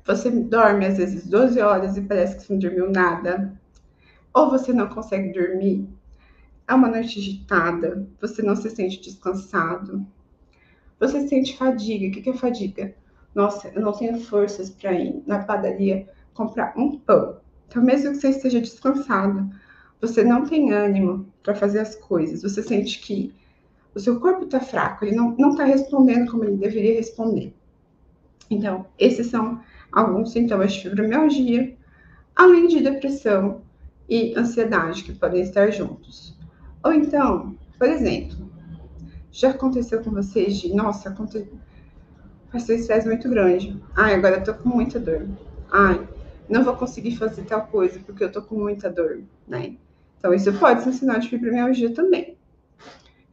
[0.06, 3.60] Você dorme às vezes 12 horas e parece que você não dormiu nada.
[4.34, 5.88] Ou você não consegue dormir.
[6.68, 10.06] É uma noite agitada, você não se sente descansado.
[11.00, 12.08] Você sente fadiga.
[12.08, 12.96] O que é fadiga?
[13.34, 17.38] Nossa, eu não tenho forças para ir na padaria comprar um pão.
[17.68, 19.50] Então, mesmo que você esteja descansado,
[20.02, 22.42] você não tem ânimo para fazer as coisas.
[22.42, 23.34] Você sente que
[23.94, 27.54] o seu corpo está fraco, ele não está respondendo como ele deveria responder.
[28.50, 31.76] Então, esses são alguns sintomas de fibromialgia,
[32.36, 33.62] além de depressão
[34.08, 36.38] e ansiedade que podem estar juntos.
[36.84, 38.50] Ou então, por exemplo,
[39.32, 41.16] já aconteceu com vocês de, nossa,
[42.52, 43.80] passei estresse muito grande.
[43.96, 45.28] Ai, agora eu tô com muita dor.
[45.72, 46.08] Ai,
[46.50, 49.76] não vou conseguir fazer tal coisa porque eu tô com muita dor, né?
[50.18, 52.39] Então, isso pode ser um sinal de fibromialgia também.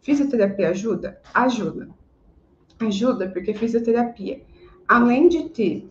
[0.06, 1.20] Fisioterapia ajuda?
[1.34, 1.88] Ajuda.
[2.78, 4.40] Ajuda porque fisioterapia,
[4.86, 5.88] além de ter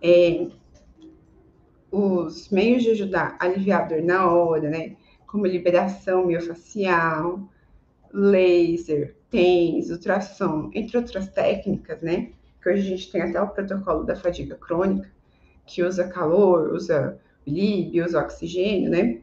[0.00, 0.46] é,
[1.90, 4.96] os meios de ajudar aliviar a dor na hora, né?
[5.26, 7.46] Como liberação miofacial,
[8.10, 12.30] laser, TENS, ultrassom, entre outras técnicas, né?
[12.62, 15.12] Que hoje a gente tem até o protocolo da fadiga crônica,
[15.66, 19.20] que usa calor, usa líbio, usa oxigênio, né?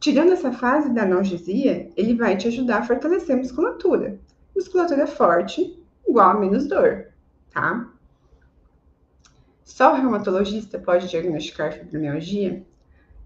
[0.00, 4.18] Tirando essa fase da analgesia, ele vai te ajudar a fortalecer a musculatura.
[4.54, 7.08] Musculatura forte igual a menos dor,
[7.50, 7.90] tá?
[9.64, 12.64] Só o reumatologista pode diagnosticar fibromialgia?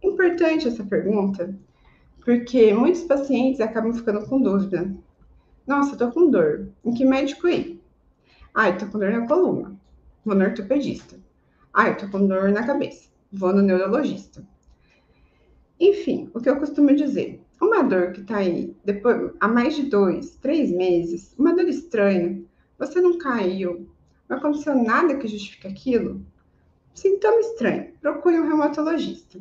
[0.03, 1.55] Importante essa pergunta,
[2.25, 4.95] porque muitos pacientes acabam ficando com dúvida.
[5.67, 6.69] Nossa, eu tô com dor.
[6.85, 7.83] Em que médico ir?
[8.55, 9.77] Ah, eu tô com dor na coluna.
[10.25, 11.19] Vou no ortopedista.
[11.73, 13.09] Ah, eu tô com dor na cabeça.
[13.31, 14.43] Vou no neurologista.
[15.81, 19.85] Enfim, o que eu costumo dizer, uma dor que está aí depois, há mais de
[19.85, 22.43] dois, três meses, uma dor estranha,
[22.79, 23.89] você não caiu,
[24.29, 26.25] não aconteceu nada que justifique aquilo,
[26.95, 29.41] sintoma estranho, procure um reumatologista.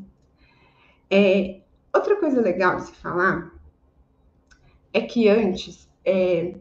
[1.10, 1.62] É,
[1.94, 3.52] outra coisa legal de se falar
[4.94, 6.56] é que antes, é,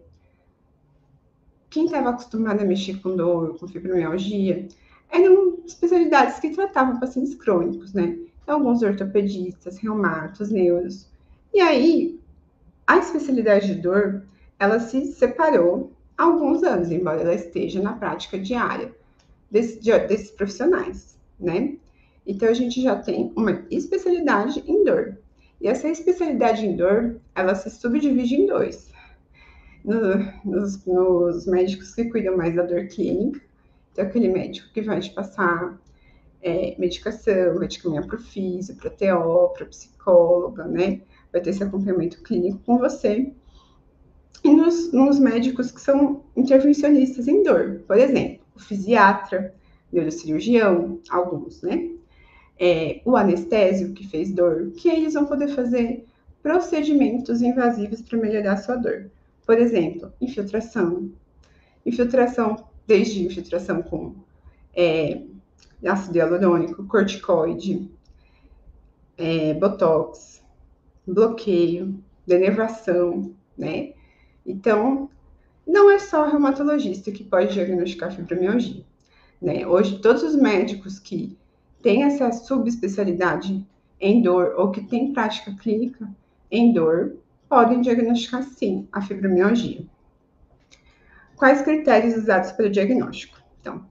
[1.69, 4.69] quem estava acostumado a mexer com dor, com fibromialgia,
[5.11, 8.19] eram especialidades que tratavam pacientes crônicos, né?
[8.53, 11.09] Alguns ortopedistas, reumatos, neuros.
[11.53, 12.21] E aí,
[12.87, 14.23] a especialidade de dor,
[14.59, 18.95] ela se separou há alguns anos, embora ela esteja na prática diária
[19.51, 21.77] desse, de, desses profissionais, né?
[22.27, 25.17] Então, a gente já tem uma especialidade em dor.
[25.61, 28.91] E essa especialidade em dor, ela se subdivide em dois.
[29.85, 30.01] No,
[30.45, 33.41] nos, nos médicos que cuidam mais da dor clínica,
[33.93, 35.79] então aquele médico que vai te passar
[36.43, 41.01] é, medicação, caminhar para o físico, para TO, para psicóloga, né?
[41.33, 43.33] Vai ter esse acompanhamento clínico com você.
[44.45, 49.55] E nos, nos médicos que são intervencionistas em dor, por exemplo, o fisiatra,
[49.93, 51.91] neurocirurgião, alguns, né?
[52.59, 56.07] É, o anestésio que fez dor, que eles vão poder fazer
[56.43, 59.11] procedimentos invasivos para melhorar a sua dor.
[59.45, 61.11] Por exemplo, infiltração.
[61.85, 64.15] Infiltração, desde infiltração com
[64.75, 65.23] é,
[65.87, 67.91] ácido hialurônico, corticoide,
[69.17, 70.43] é, botox,
[71.07, 73.93] bloqueio, denervação, né?
[74.45, 75.09] Então,
[75.67, 78.85] não é só o reumatologista que pode diagnosticar fibromialgia,
[79.41, 79.67] né?
[79.67, 81.37] Hoje, todos os médicos que
[81.83, 83.67] têm essa subespecialidade
[84.01, 86.09] em dor ou que têm prática clínica
[86.51, 87.17] em dor
[87.49, 89.85] podem diagnosticar sim a fibromialgia.
[91.37, 93.39] Quais critérios usados para o diagnóstico?
[93.61, 93.87] Então,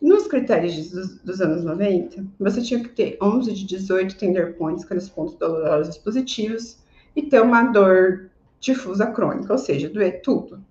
[0.00, 4.86] nos critérios dos, dos, anos 90, você tinha que ter 11 de 18 tender points,
[4.88, 6.78] os pontos dolorosos positivos,
[7.16, 8.30] e ter uma dor
[8.60, 10.64] difusa crônica, ou seja, doer tudo.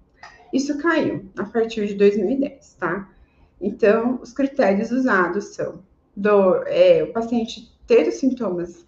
[0.54, 3.10] Isso caiu a partir de 2010, tá?
[3.60, 5.84] Então, os critérios usados são
[6.16, 8.86] dor, é, o paciente ter os sintomas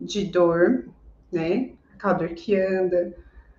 [0.00, 0.88] de dor,
[1.30, 1.72] né?
[1.94, 3.14] Aquela dor que anda,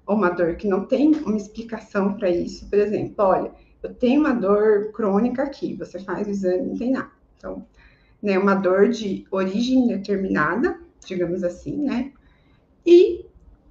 [0.06, 2.70] ou uma dor que não tem uma explicação para isso.
[2.70, 3.52] Por exemplo, olha,
[3.86, 7.12] eu tenho uma dor crônica aqui, você faz o exame, não tem nada.
[7.38, 7.66] Então,
[8.22, 12.12] né, uma dor de origem determinada, digamos assim, né?
[12.86, 13.26] E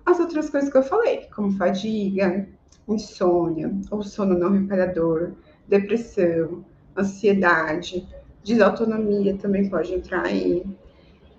[0.07, 2.49] as outras coisas que eu falei, como fadiga,
[2.87, 5.33] insônia, ou sono não reparador,
[5.67, 6.65] depressão,
[6.97, 8.07] ansiedade,
[8.45, 10.65] desautonomia também pode entrar aí,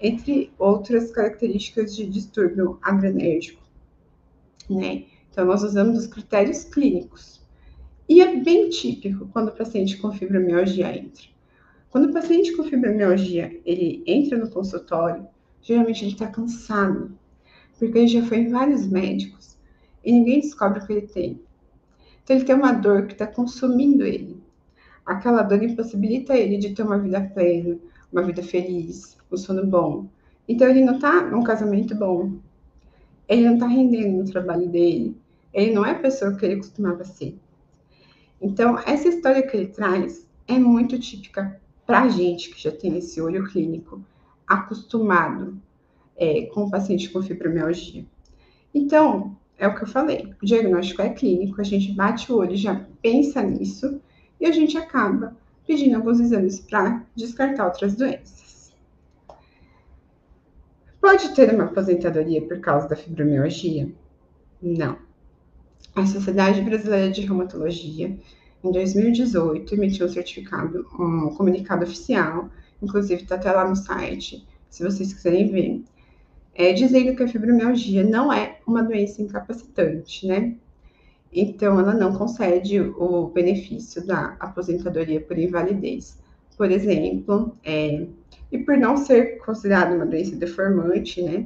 [0.01, 3.61] entre outras características de distúrbio adrenérgico,
[4.69, 5.05] né?
[5.31, 7.44] Então, nós usamos os critérios clínicos
[8.07, 11.23] E é bem típico quando o paciente com fibromialgia entra.
[11.89, 15.25] Quando o paciente com fibromialgia ele entra no consultório,
[15.61, 17.17] geralmente ele está cansado,
[17.79, 19.57] porque ele já foi em vários médicos
[20.03, 21.41] e ninguém descobre o que ele tem.
[22.23, 24.39] Então ele tem uma dor que está consumindo ele.
[25.03, 27.77] Aquela dor impossibilita ele de ter uma vida plena,
[28.11, 30.07] uma vida feliz, um sono bom.
[30.47, 32.33] Então ele não está num casamento bom.
[33.27, 35.17] Ele não está rendendo no trabalho dele.
[35.51, 37.35] Ele não é a pessoa que ele costumava ser.
[38.41, 42.97] Então, essa história que ele traz é muito típica para a gente que já tem
[42.97, 44.03] esse olho clínico
[44.47, 45.57] acostumado
[46.15, 48.05] é, com o paciente com fibromialgia.
[48.73, 52.55] Então, é o que eu falei, o diagnóstico é clínico, a gente bate o olho,
[52.55, 54.01] já pensa nisso
[54.39, 58.73] e a gente acaba pedindo alguns exames para descartar outras doenças.
[60.99, 63.91] Pode ter uma aposentadoria por causa da fibromialgia?
[64.61, 65.04] Não.
[65.95, 68.19] A Sociedade Brasileira de Reumatologia,
[68.61, 72.49] em 2018, emitiu um certificado, um comunicado oficial,
[72.83, 75.83] inclusive está até lá no site, se vocês quiserem ver,
[76.53, 80.55] é, dizendo que a fibromialgia não é uma doença incapacitante, né?
[81.31, 86.19] Então, ela não concede o benefício da aposentadoria por invalidez,
[86.57, 88.05] por exemplo, é,
[88.51, 91.45] e por não ser considerada uma doença deformante, né?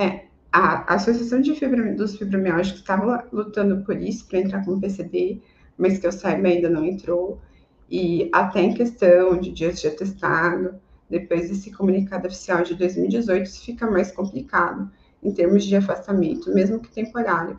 [0.00, 4.80] É, a, Associação de Fibrom, dos Fibromialgicos estava lutando por isso, para entrar com o
[4.80, 5.40] PCD,
[5.76, 7.40] mas que eu saiba ainda não entrou,
[7.88, 13.64] e até em questão de dias de atestado, depois desse comunicado oficial de 2018, isso
[13.64, 14.90] fica mais complicado
[15.22, 17.58] em termos de afastamento, mesmo que temporário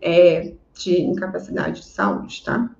[0.00, 2.70] é, de incapacidade de saúde, tá?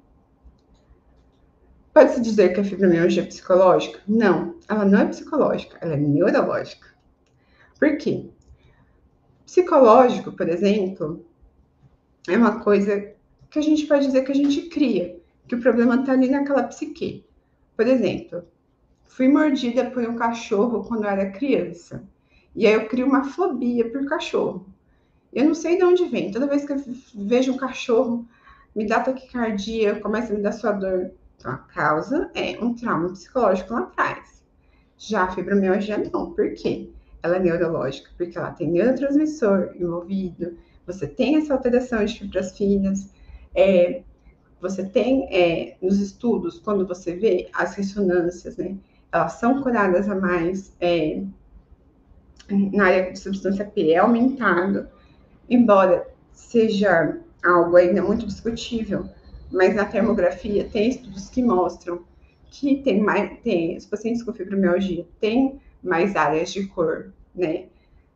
[1.92, 4.00] Pode-se dizer que a fibromialgia é psicológica?
[4.08, 6.88] Não, ela não é psicológica, ela é neurológica.
[7.78, 8.30] Por quê?
[9.52, 11.26] Psicológico, por exemplo,
[12.26, 13.12] é uma coisa
[13.50, 16.62] que a gente pode dizer que a gente cria, que o problema está ali naquela
[16.62, 17.26] psique.
[17.76, 18.44] Por exemplo,
[19.04, 22.02] fui mordida por um cachorro quando eu era criança.
[22.56, 24.66] E aí eu crio uma fobia por cachorro.
[25.30, 26.30] Eu não sei de onde vem.
[26.30, 26.82] Toda vez que eu
[27.14, 28.26] vejo um cachorro,
[28.74, 31.10] me dá taquicardia, começa a me dar sua dor.
[31.36, 34.42] Então, a causa é um trauma psicológico lá atrás.
[34.96, 36.32] Já a fibromialgia não.
[36.32, 36.88] Por quê?
[37.22, 40.56] Ela é neurológica, porque ela tem neurotransmissor envolvido,
[40.86, 43.10] você tem essa alteração de fibras finas,
[43.54, 44.02] é,
[44.60, 48.76] você tem é, nos estudos, quando você vê as ressonâncias, né,
[49.12, 51.22] elas são curadas a mais é,
[52.48, 54.88] na área de substância P, é aumentado
[55.48, 59.08] embora seja algo ainda muito discutível,
[59.50, 62.04] mas na termografia tem estudos que mostram
[62.46, 67.66] que tem mais, tem, os pacientes com fibromialgia têm mais áreas de cor, né?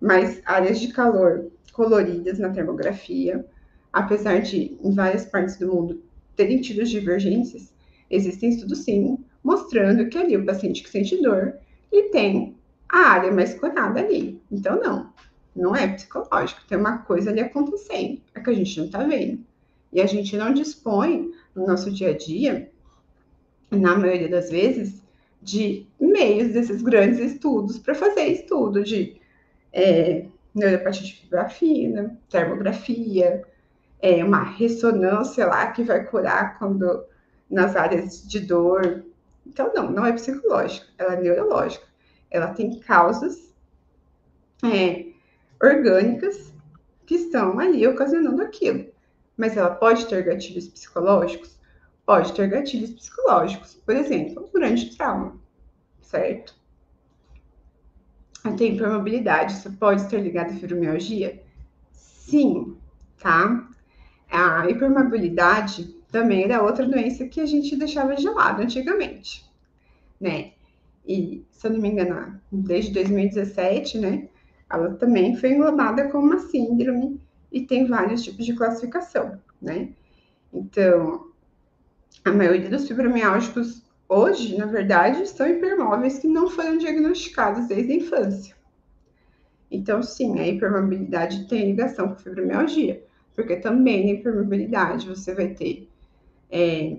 [0.00, 3.44] Mais áreas de calor coloridas na termografia,
[3.92, 6.02] apesar de em várias partes do mundo
[6.34, 7.72] terem tido divergências,
[8.10, 11.54] existem estudos sim mostrando que ali o paciente que sente dor
[11.92, 12.56] e tem
[12.88, 14.40] a área mais corada ali.
[14.50, 15.12] Então, não,
[15.54, 19.44] não é psicológico, tem uma coisa ali acontecendo, é que a gente não está vendo.
[19.92, 22.70] E a gente não dispõe, no nosso dia a dia,
[23.70, 25.02] na maioria das vezes,
[25.46, 29.20] de meios desses grandes estudos para fazer estudo de
[29.72, 33.44] é, neuropatia de fina, termografia,
[34.02, 37.04] é, uma ressonância lá que vai curar quando
[37.48, 39.04] nas áreas de dor.
[39.46, 41.86] Então, não, não é psicológica, ela é neurológica.
[42.28, 43.54] Ela tem causas
[44.64, 45.06] é,
[45.62, 46.52] orgânicas
[47.06, 48.84] que estão ali ocasionando aquilo.
[49.36, 51.55] Mas ela pode ter gatilhos psicológicos?
[52.06, 55.36] Pode ter gatilhos psicológicos, por exemplo, durante trauma,
[56.00, 56.54] certo?
[58.44, 61.42] A hipermobilidade, isso pode estar ligado à fibromialgia?
[61.90, 62.76] Sim,
[63.18, 63.68] tá?
[64.30, 69.44] A hipermobilidade também era outra doença que a gente deixava de lado antigamente,
[70.20, 70.52] né?
[71.04, 74.28] E, se eu não me engano, desde 2017, né,
[74.70, 79.92] ela também foi englobada como uma síndrome e tem vários tipos de classificação, né?
[80.52, 81.32] Então,
[82.28, 87.96] a maioria dos fibromialgicos hoje, na verdade, são hipermóveis que não foram diagnosticados desde a
[87.96, 88.56] infância.
[89.70, 93.02] Então, sim, a hipermobilidade tem ligação com fibromialgia,
[93.34, 95.88] porque também na hipermobilidade você vai ter
[96.50, 96.96] é,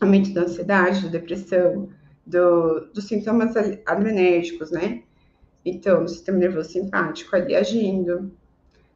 [0.00, 1.88] aumento da ansiedade, da depressão,
[2.24, 3.54] do, dos sintomas
[3.84, 5.02] adrenérgicos, né?
[5.64, 8.32] Então, o sistema nervoso simpático ali agindo,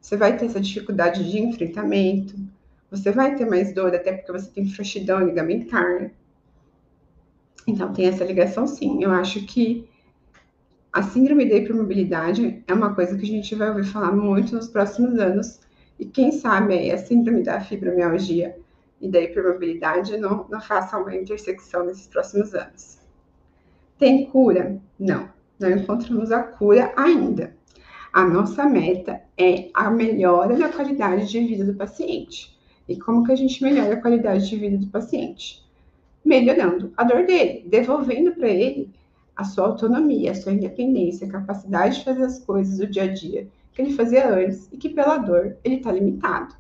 [0.01, 2.35] você vai ter essa dificuldade de enfrentamento,
[2.91, 6.11] você vai ter mais dor, até porque você tem frouxidão ligamentar.
[7.67, 9.03] Então, tem essa ligação sim.
[9.03, 9.89] Eu acho que
[10.93, 14.69] a síndrome da hipermobilidade é uma coisa que a gente vai ouvir falar muito nos
[14.69, 15.61] próximos anos.
[15.99, 18.57] E quem sabe aí, a síndrome da fibromialgia
[19.01, 22.99] e da hipermobilidade não, não façam uma intersecção nesses próximos anos.
[23.99, 24.81] Tem cura?
[24.99, 25.29] Não,
[25.61, 27.55] não encontramos a cura ainda.
[28.13, 32.59] A nossa meta é a melhora da qualidade de vida do paciente.
[32.91, 35.65] E como que a gente melhora a qualidade de vida do paciente?
[36.25, 38.91] Melhorando a dor dele, devolvendo para ele
[39.37, 43.07] a sua autonomia, a sua independência, a capacidade de fazer as coisas do dia a
[43.07, 46.57] dia que ele fazia antes e que pela dor ele está limitado.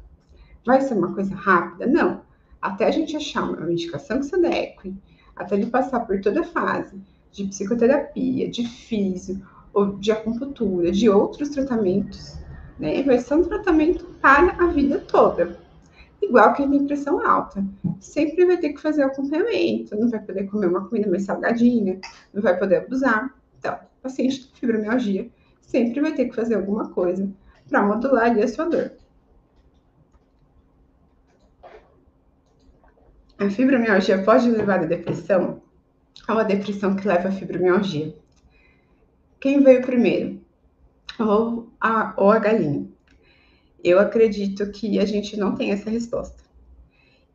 [0.64, 1.88] Vai ser uma coisa rápida?
[1.88, 2.20] Não.
[2.62, 4.94] Até a gente achar uma medicação que se adeque,
[5.34, 6.96] até ele passar por toda a fase
[7.32, 12.38] de psicoterapia, de físico, ou de acupuntura, de outros tratamentos,
[12.78, 13.02] né?
[13.02, 15.58] Vai ser um tratamento para a vida toda.
[16.22, 17.64] Igual quem tem pressão alta.
[17.98, 21.98] Sempre vai ter que fazer acompanhamento, não vai poder comer uma comida mais salgadinha,
[22.32, 23.34] não vai poder abusar.
[23.58, 25.30] Então, paciente com fibromialgia
[25.62, 27.30] sempre vai ter que fazer alguma coisa
[27.68, 28.92] para modular ali a sua dor.
[33.38, 35.62] A fibromialgia pode levar à depressão?
[36.28, 38.14] É uma depressão que leva à fibromialgia.
[39.40, 40.40] Quem veio primeiro?
[41.18, 42.89] Ou a, ou a galinha?
[43.82, 46.42] Eu acredito que a gente não tem essa resposta.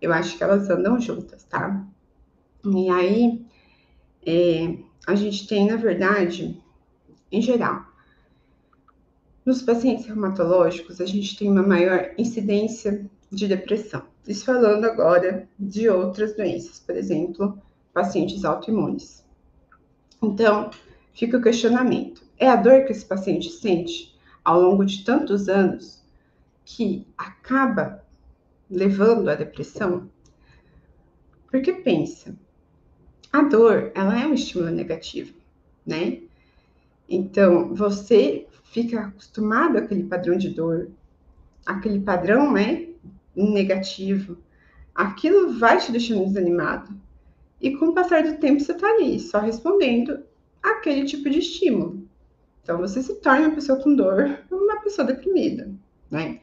[0.01, 1.85] Eu acho que elas andam juntas, tá?
[2.63, 3.45] E aí,
[4.25, 4.77] é,
[5.07, 6.61] a gente tem, na verdade,
[7.31, 7.85] em geral,
[9.45, 14.03] nos pacientes reumatológicos, a gente tem uma maior incidência de depressão.
[14.27, 17.61] Isso falando agora de outras doenças, por exemplo,
[17.93, 19.23] pacientes autoimunes.
[20.21, 20.71] Então,
[21.13, 26.03] fica o questionamento: é a dor que esse paciente sente ao longo de tantos anos
[26.65, 28.03] que acaba
[28.69, 30.09] levando à depressão?
[31.49, 32.35] Porque pensa,
[33.31, 35.33] a dor, ela é um estímulo negativo,
[35.85, 36.21] né?
[37.07, 40.89] Então, você fica acostumado àquele padrão de dor,
[41.65, 42.89] aquele padrão, né,
[43.35, 44.37] negativo.
[44.93, 46.89] Aquilo vai te deixando desanimado.
[47.61, 50.23] E com o passar do tempo, você tá ali, só respondendo
[50.61, 52.05] aquele tipo de estímulo.
[52.63, 55.71] Então, você se torna uma pessoa com dor, uma pessoa deprimida,
[56.09, 56.39] né?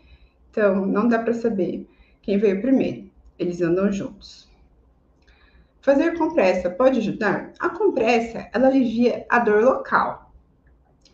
[0.53, 1.89] Então, não dá para saber
[2.21, 3.11] quem veio primeiro.
[3.39, 4.53] Eles andam juntos.
[5.81, 7.55] Fazer compressa pode ajudar?
[7.59, 10.31] A compressa, ela alivia a dor local,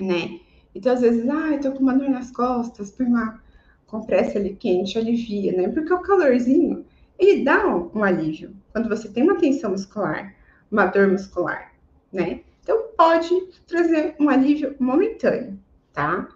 [0.01, 0.41] né?
[0.75, 3.41] Então, às vezes, ah, eu tô com uma dor nas costas, põe uma
[3.87, 5.69] compressa ali quente, alivia, né?
[5.69, 6.85] Porque o calorzinho,
[7.17, 8.57] ele dá um, um alívio.
[8.73, 10.35] Quando você tem uma tensão muscular,
[10.69, 11.73] uma dor muscular,
[12.13, 12.41] né?
[12.65, 13.31] Então, pode
[13.69, 15.57] trazer um alívio momentâneo,
[15.93, 16.29] tá?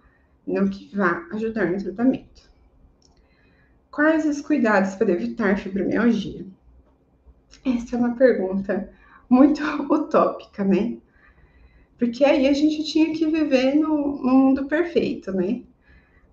[0.47, 2.52] Não que vá ajudar no tratamento.
[3.93, 6.43] Quais os cuidados para evitar fibromialgia?
[7.63, 8.89] Essa é uma pergunta
[9.29, 10.97] muito utópica, né?
[11.99, 15.61] Porque aí a gente tinha que viver no mundo perfeito, né?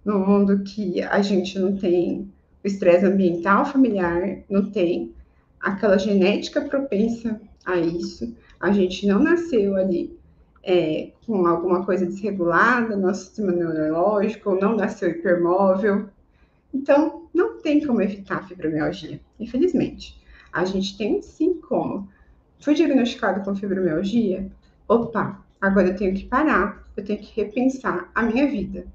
[0.02, 2.32] No mundo que a gente não tem
[2.64, 5.14] o estresse ambiental familiar, não tem
[5.60, 10.18] aquela genética propensa a isso, a gente não nasceu ali
[10.62, 16.08] é, com alguma coisa desregulada, nosso sistema neurológico, não nasceu hipermóvel.
[16.72, 20.20] Então, não tem como evitar a fibromialgia, infelizmente.
[20.52, 22.08] A gente tem sim como.
[22.60, 24.50] Fui diagnosticado com fibromialgia?
[24.88, 28.86] Opa, agora eu tenho que parar, eu tenho que repensar a minha vida.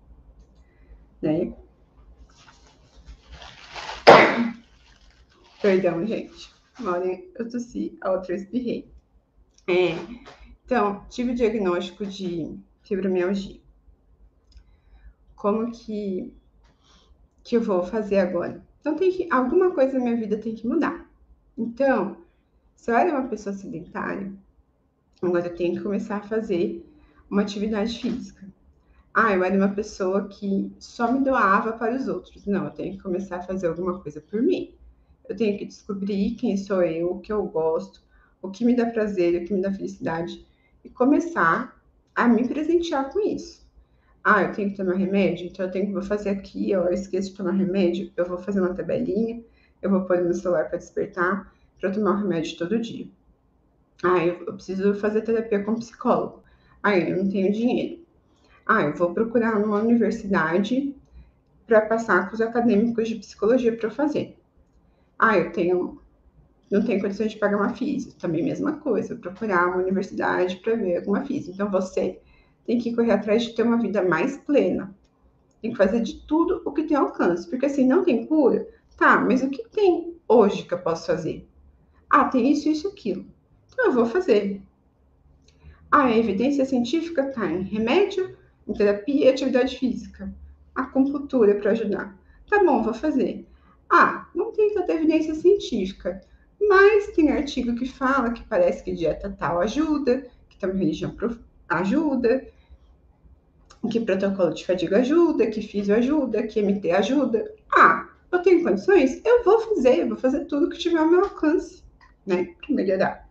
[1.22, 1.54] Né?
[5.62, 6.54] Perdão, gente.
[6.80, 8.88] Uma hora eu tossi, a outra eu espirrei.
[9.68, 9.96] É,
[10.66, 13.60] então, tive o diagnóstico de fibromialgia.
[15.36, 16.34] Como que,
[17.46, 18.62] que eu vou fazer agora?
[18.82, 21.08] Então, tem que, alguma coisa na minha vida tem que mudar.
[21.56, 22.18] Então,
[22.76, 24.34] se eu era uma pessoa sedentária,
[25.22, 26.84] agora eu tenho que começar a fazer
[27.30, 28.48] uma atividade física.
[29.14, 32.46] Ah, eu era uma pessoa que só me doava para os outros.
[32.48, 34.74] Não, eu tenho que começar a fazer alguma coisa por mim.
[35.30, 38.04] Eu tenho que descobrir quem sou eu, o que eu gosto,
[38.42, 40.46] o que me dá prazer, o que me dá felicidade
[40.84, 41.80] e começar
[42.16, 43.65] a me presentear com isso.
[44.26, 46.94] Ah, eu tenho que tomar remédio, então eu tenho que vou fazer aqui, ó, eu
[46.94, 49.44] esqueço de tomar remédio, eu vou fazer uma tabelinha,
[49.82, 53.08] eu vou pôr no celular para despertar, para tomar o remédio todo dia.
[54.04, 56.44] Ah, eu, eu preciso fazer terapia com psicólogo.
[56.84, 58.04] Ah, eu não tenho dinheiro.
[58.66, 60.96] Ah, eu vou procurar uma universidade
[61.68, 64.38] para passar com os acadêmicos de psicologia para fazer.
[65.20, 66.02] Ah, eu tenho
[66.72, 68.14] não tenho condições de pagar uma FIS.
[68.16, 71.50] Também mesma coisa, procurar uma universidade para ver alguma FIS.
[71.50, 72.20] Então você
[72.66, 74.94] tem que correr atrás de ter uma vida mais plena.
[75.62, 77.50] Tem que fazer de tudo o que tem alcance.
[77.50, 78.68] Porque assim, não tem cura?
[78.98, 81.48] Tá, mas o que tem hoje que eu posso fazer?
[82.10, 83.26] Ah, tem isso, isso, aquilo.
[83.72, 84.62] Então eu vou fazer.
[85.92, 88.36] Ah, a evidência científica tá em remédio,
[88.68, 90.34] em terapia e atividade física.
[90.74, 92.18] Acupuntura para ajudar.
[92.50, 93.46] Tá bom, vou fazer.
[93.90, 96.22] Ah, não tem tanta evidência científica,
[96.60, 101.16] mas tem artigo que fala que parece que dieta tal ajuda, que também religião
[101.70, 102.48] ajuda,
[103.88, 107.54] que protocolo de fadiga ajuda, que físio ajuda, que MT ajuda.
[107.76, 109.22] Ah, eu tenho condições?
[109.26, 111.84] Eu vou fazer, eu vou fazer tudo que tiver ao meu alcance,
[112.26, 113.30] né, para melhorar.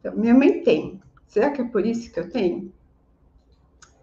[0.00, 1.00] Então, minha mãe tem.
[1.26, 2.72] Será que é por isso que eu tenho?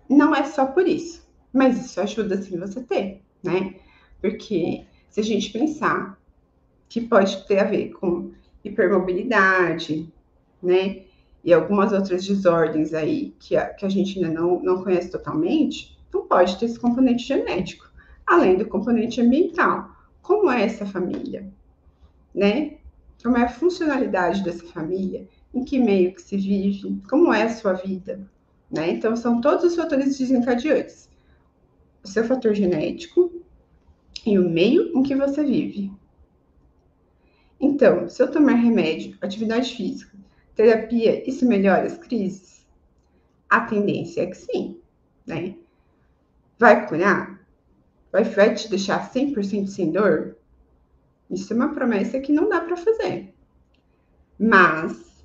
[0.09, 3.75] Não é só por isso, mas isso ajuda sim você ter, né?
[4.21, 6.19] Porque se a gente pensar
[6.87, 8.31] que pode ter a ver com
[8.63, 10.11] hipermobilidade,
[10.61, 11.03] né?
[11.43, 15.97] E algumas outras desordens aí que a, que a gente ainda não, não conhece totalmente,
[16.13, 17.89] não pode ter esse componente genético,
[18.25, 19.89] além do componente ambiental.
[20.21, 21.51] Como é essa família?
[22.33, 22.77] Né?
[23.23, 25.27] Como é a funcionalidade dessa família?
[25.53, 27.01] Em que meio que se vive?
[27.09, 28.19] Como é a sua vida?
[28.69, 28.91] Né?
[28.91, 31.09] Então, são todos os fatores desencadeantes.
[32.03, 33.31] O seu fator genético
[34.25, 35.91] e o meio em que você vive.
[37.59, 40.08] Então, se eu tomar remédio, atividade física,
[40.59, 42.67] terapia, isso melhora as crises?
[43.49, 44.81] A tendência é que sim,
[45.25, 45.55] né?
[46.59, 47.39] Vai curar?
[48.11, 50.35] Vai, te deixar 100% sem dor?
[51.31, 53.33] Isso é uma promessa que não dá para fazer.
[54.37, 55.23] Mas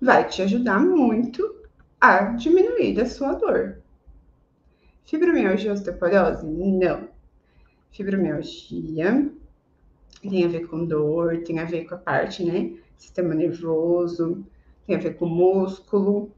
[0.00, 1.62] vai te ajudar muito
[2.00, 3.80] a diminuir a sua dor.
[5.04, 6.44] Fibromialgia osteoporose?
[6.44, 7.08] Não.
[7.92, 9.30] Fibromialgia
[10.20, 12.72] tem a ver com dor, tem a ver com a parte, né?
[12.96, 14.44] Sistema nervoso,
[14.86, 16.30] tem a ver com músculo.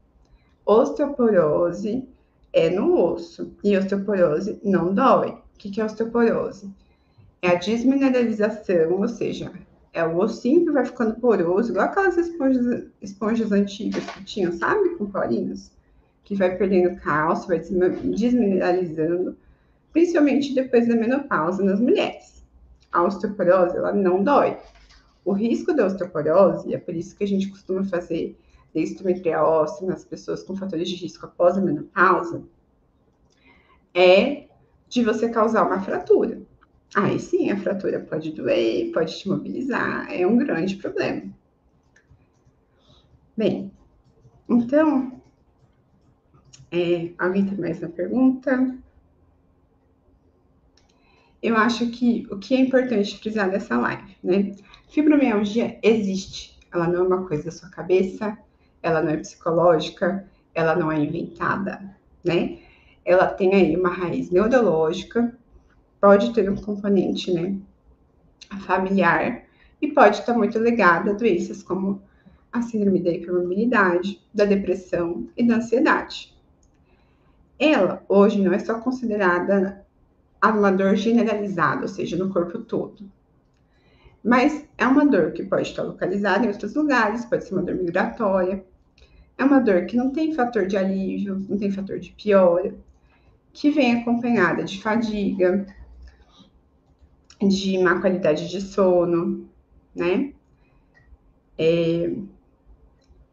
[0.65, 2.07] Osteoporose
[2.53, 5.29] é no osso e osteoporose não dói.
[5.29, 6.69] O que é osteoporose?
[7.41, 9.51] É a desmineralização, ou seja,
[9.93, 14.95] é o ossinho que vai ficando poroso, igual aquelas esponjas, esponjas antigas que tinham, sabe,
[14.95, 15.71] com porinhos?
[16.23, 19.35] Que vai perdendo cálcio, vai desmineralizando,
[19.91, 22.40] principalmente depois da menopausa nas mulheres
[22.91, 24.57] a osteoporose ela não dói.
[25.23, 28.37] O risco da osteoporose, é por isso que a gente costuma fazer
[28.73, 32.43] densitometria óssea nas pessoas com fatores de risco após a menopausa,
[33.93, 34.47] é
[34.87, 36.41] de você causar uma fratura.
[36.95, 41.31] Aí sim, a fratura pode doer, pode te mobilizar, é um grande problema.
[43.35, 43.71] Bem,
[44.49, 45.21] então,
[46.69, 48.77] é, alguém tem mais uma pergunta?
[51.41, 54.55] Eu acho que o que é importante frisar nessa live, né?
[54.89, 58.37] Fibromialgia existe, ela não é uma coisa da sua cabeça,
[58.83, 61.81] ela não é psicológica, ela não é inventada,
[62.23, 62.59] né?
[63.03, 65.35] Ela tem aí uma raiz neurológica,
[65.99, 67.55] pode ter um componente, né,
[68.65, 69.43] familiar
[69.81, 72.01] e pode estar muito ligada a doenças como
[72.51, 76.35] a síndrome da hipermobilidade, da depressão e da ansiedade.
[77.57, 79.85] Ela hoje não é só considerada
[80.41, 83.09] há uma dor generalizada, ou seja, no corpo todo.
[84.23, 87.75] Mas é uma dor que pode estar localizada em outros lugares, pode ser uma dor
[87.75, 88.63] migratória.
[89.37, 92.75] É uma dor que não tem fator de alívio, não tem fator de piora,
[93.53, 95.65] que vem acompanhada de fadiga,
[97.41, 99.49] de má qualidade de sono,
[99.95, 100.33] né?
[101.57, 102.13] É...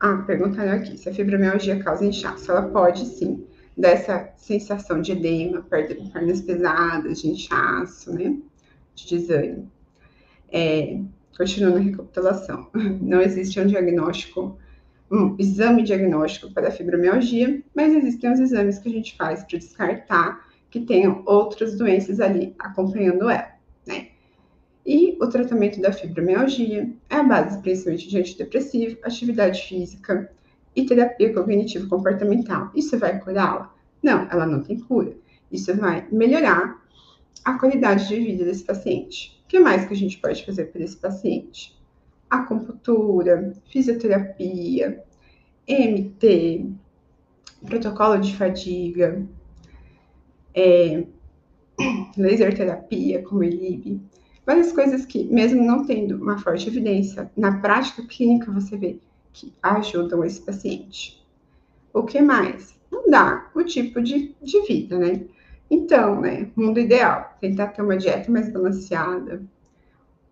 [0.01, 2.51] Ah, perguntaram aqui se a fibromialgia causa inchaço.
[2.51, 3.47] Ela pode sim,
[3.79, 8.37] dessa sensação de edema, pernas pesadas, de inchaço, né?
[8.93, 9.71] De desânimo.
[10.51, 11.01] É,
[11.37, 12.69] continuando a recapitulação,
[13.01, 14.59] não existe um diagnóstico,
[15.09, 19.59] um exame diagnóstico para a fibromialgia, mas existem os exames que a gente faz para
[19.59, 23.53] descartar que tenham outras doenças ali acompanhando ela,
[23.87, 24.09] né?
[24.85, 30.33] E o tratamento da fibromialgia é a base principalmente de antidepressivo, atividade física,
[30.75, 32.71] e terapia cognitivo-comportamental.
[32.75, 33.75] Isso vai curá-la?
[34.03, 35.17] Não, ela não tem cura.
[35.51, 36.83] Isso vai melhorar
[37.45, 39.43] a qualidade de vida desse paciente.
[39.45, 41.77] O que mais que a gente pode fazer para esse paciente?
[42.29, 45.03] Acupuntura, fisioterapia,
[45.67, 46.71] MT,
[47.67, 49.27] protocolo de fadiga,
[50.55, 51.05] é,
[52.17, 54.01] laser terapia, como ELIB,
[54.45, 58.99] várias coisas que, mesmo não tendo uma forte evidência, na prática clínica você vê
[59.39, 61.25] que ajudam esse paciente.
[61.93, 62.77] O que mais?
[62.91, 65.25] Mudar o tipo de, de vida, né?
[65.71, 69.43] Então, né, mundo ideal, tentar ter uma dieta mais balanceada,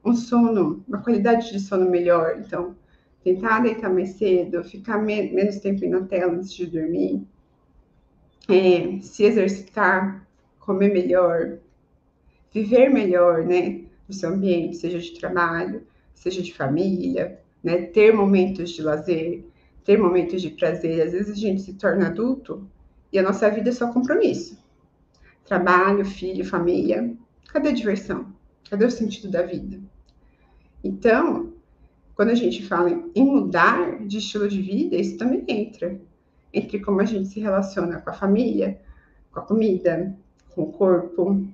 [0.04, 2.74] um sono, uma qualidade de sono melhor, então,
[3.22, 7.26] tentar deitar mais cedo, ficar me menos tempo na tela antes de dormir,
[8.48, 10.26] é, se exercitar,
[10.58, 11.58] comer melhor,
[12.52, 15.82] viver melhor, né, no seu ambiente, seja de trabalho,
[16.14, 17.82] seja de família, né?
[17.82, 19.44] Ter momentos de lazer,
[19.84, 21.02] ter momentos de prazer.
[21.02, 22.70] Às vezes a gente se torna adulto
[23.12, 24.56] e a nossa vida é só compromisso.
[25.44, 27.12] Trabalho, filho, família.
[27.48, 28.32] Cadê a diversão?
[28.70, 29.80] Cadê o sentido da vida?
[30.84, 31.54] Então,
[32.14, 36.00] quando a gente fala em mudar de estilo de vida, isso também entra.
[36.54, 38.80] Entre como a gente se relaciona com a família,
[39.32, 40.16] com a comida,
[40.54, 41.44] com o corpo.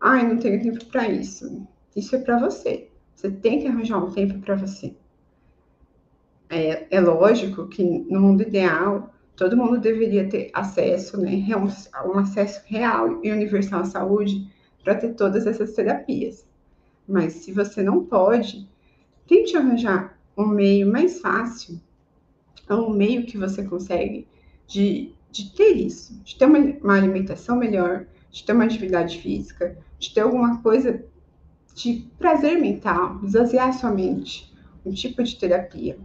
[0.00, 1.64] Ai, não tenho tempo para isso.
[1.94, 2.90] Isso é para você.
[3.16, 4.94] Você tem que arranjar um tempo para você.
[6.50, 11.44] É, é, lógico que no mundo ideal todo mundo deveria ter acesso, né,
[12.04, 14.48] um acesso real e universal à saúde
[14.84, 16.46] para ter todas essas terapias.
[17.08, 18.68] Mas se você não pode,
[19.26, 21.80] tente arranjar um meio mais fácil,
[22.70, 24.28] um meio que você consegue
[24.66, 29.76] de, de ter isso, de ter uma, uma alimentação melhor, de ter uma atividade física,
[29.98, 31.04] de ter alguma coisa
[31.76, 34.50] de prazer mental, esvaziar sua mente,
[34.84, 35.98] um tipo de terapia,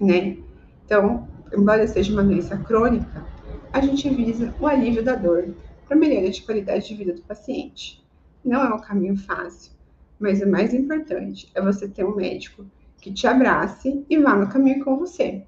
[0.00, 0.38] né?
[0.86, 3.22] Então, embora seja uma doença crônica,
[3.70, 5.54] a gente visa o alívio da dor
[5.86, 8.02] para melhorar de qualidade de vida do paciente.
[8.42, 9.72] Não é um caminho fácil,
[10.18, 12.64] mas o mais importante é você ter um médico
[12.98, 15.44] que te abrace e vá no caminho com você,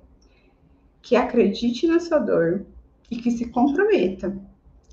[1.00, 2.66] que acredite na sua dor
[3.10, 4.36] e que se comprometa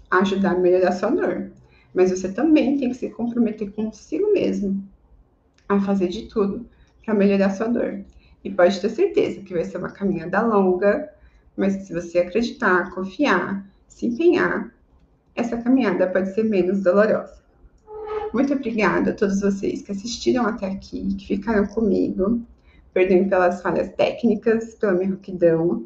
[0.09, 1.51] a ajudar a melhorar a sua dor.
[1.93, 4.83] Mas você também tem que se comprometer consigo mesmo
[5.67, 6.65] a fazer de tudo
[7.03, 8.03] para melhorar sua dor.
[8.43, 11.09] E pode ter certeza que vai ser uma caminhada longa,
[11.55, 14.73] mas se você acreditar, confiar, se empenhar,
[15.35, 17.41] essa caminhada pode ser menos dolorosa.
[18.33, 22.41] Muito obrigada a todos vocês que assistiram até aqui, que ficaram comigo.
[22.93, 25.85] Perdoem pelas falhas técnicas, pela minha rouquidão.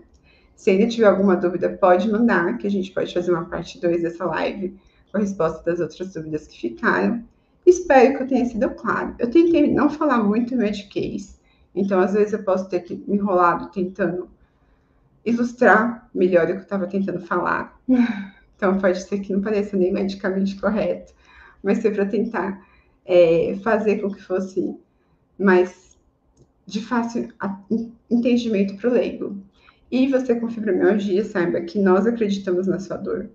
[0.56, 4.02] Se ainda tiver alguma dúvida, pode mandar, que a gente pode fazer uma parte 2
[4.02, 4.76] dessa live
[5.18, 7.24] a resposta das outras dúvidas que ficaram.
[7.66, 9.16] Espero que eu tenha sido claro.
[9.18, 10.64] Eu tentei não falar muito no
[11.74, 14.30] então às vezes eu posso ter me enrolado tentando
[15.26, 17.80] ilustrar melhor o que eu estava tentando falar.
[18.56, 21.14] Então pode ser que não pareça nem medicamente correto,
[21.62, 22.66] mas foi para tentar
[23.06, 24.80] é, fazer com que fosse
[25.38, 25.98] mais
[26.66, 27.34] de fácil
[28.10, 29.38] entendimento para o leigo.
[29.92, 33.30] E você com fibromialgia, saiba que nós acreditamos na sua dor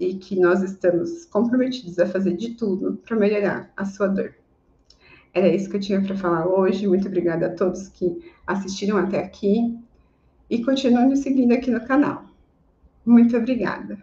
[0.00, 4.34] e que nós estamos comprometidos a fazer de tudo para melhorar a sua dor.
[5.32, 6.88] Era isso que eu tinha para falar hoje.
[6.88, 9.78] Muito obrigada a todos que assistiram até aqui
[10.48, 12.24] e continuem nos seguindo aqui no canal.
[13.04, 14.02] Muito obrigada.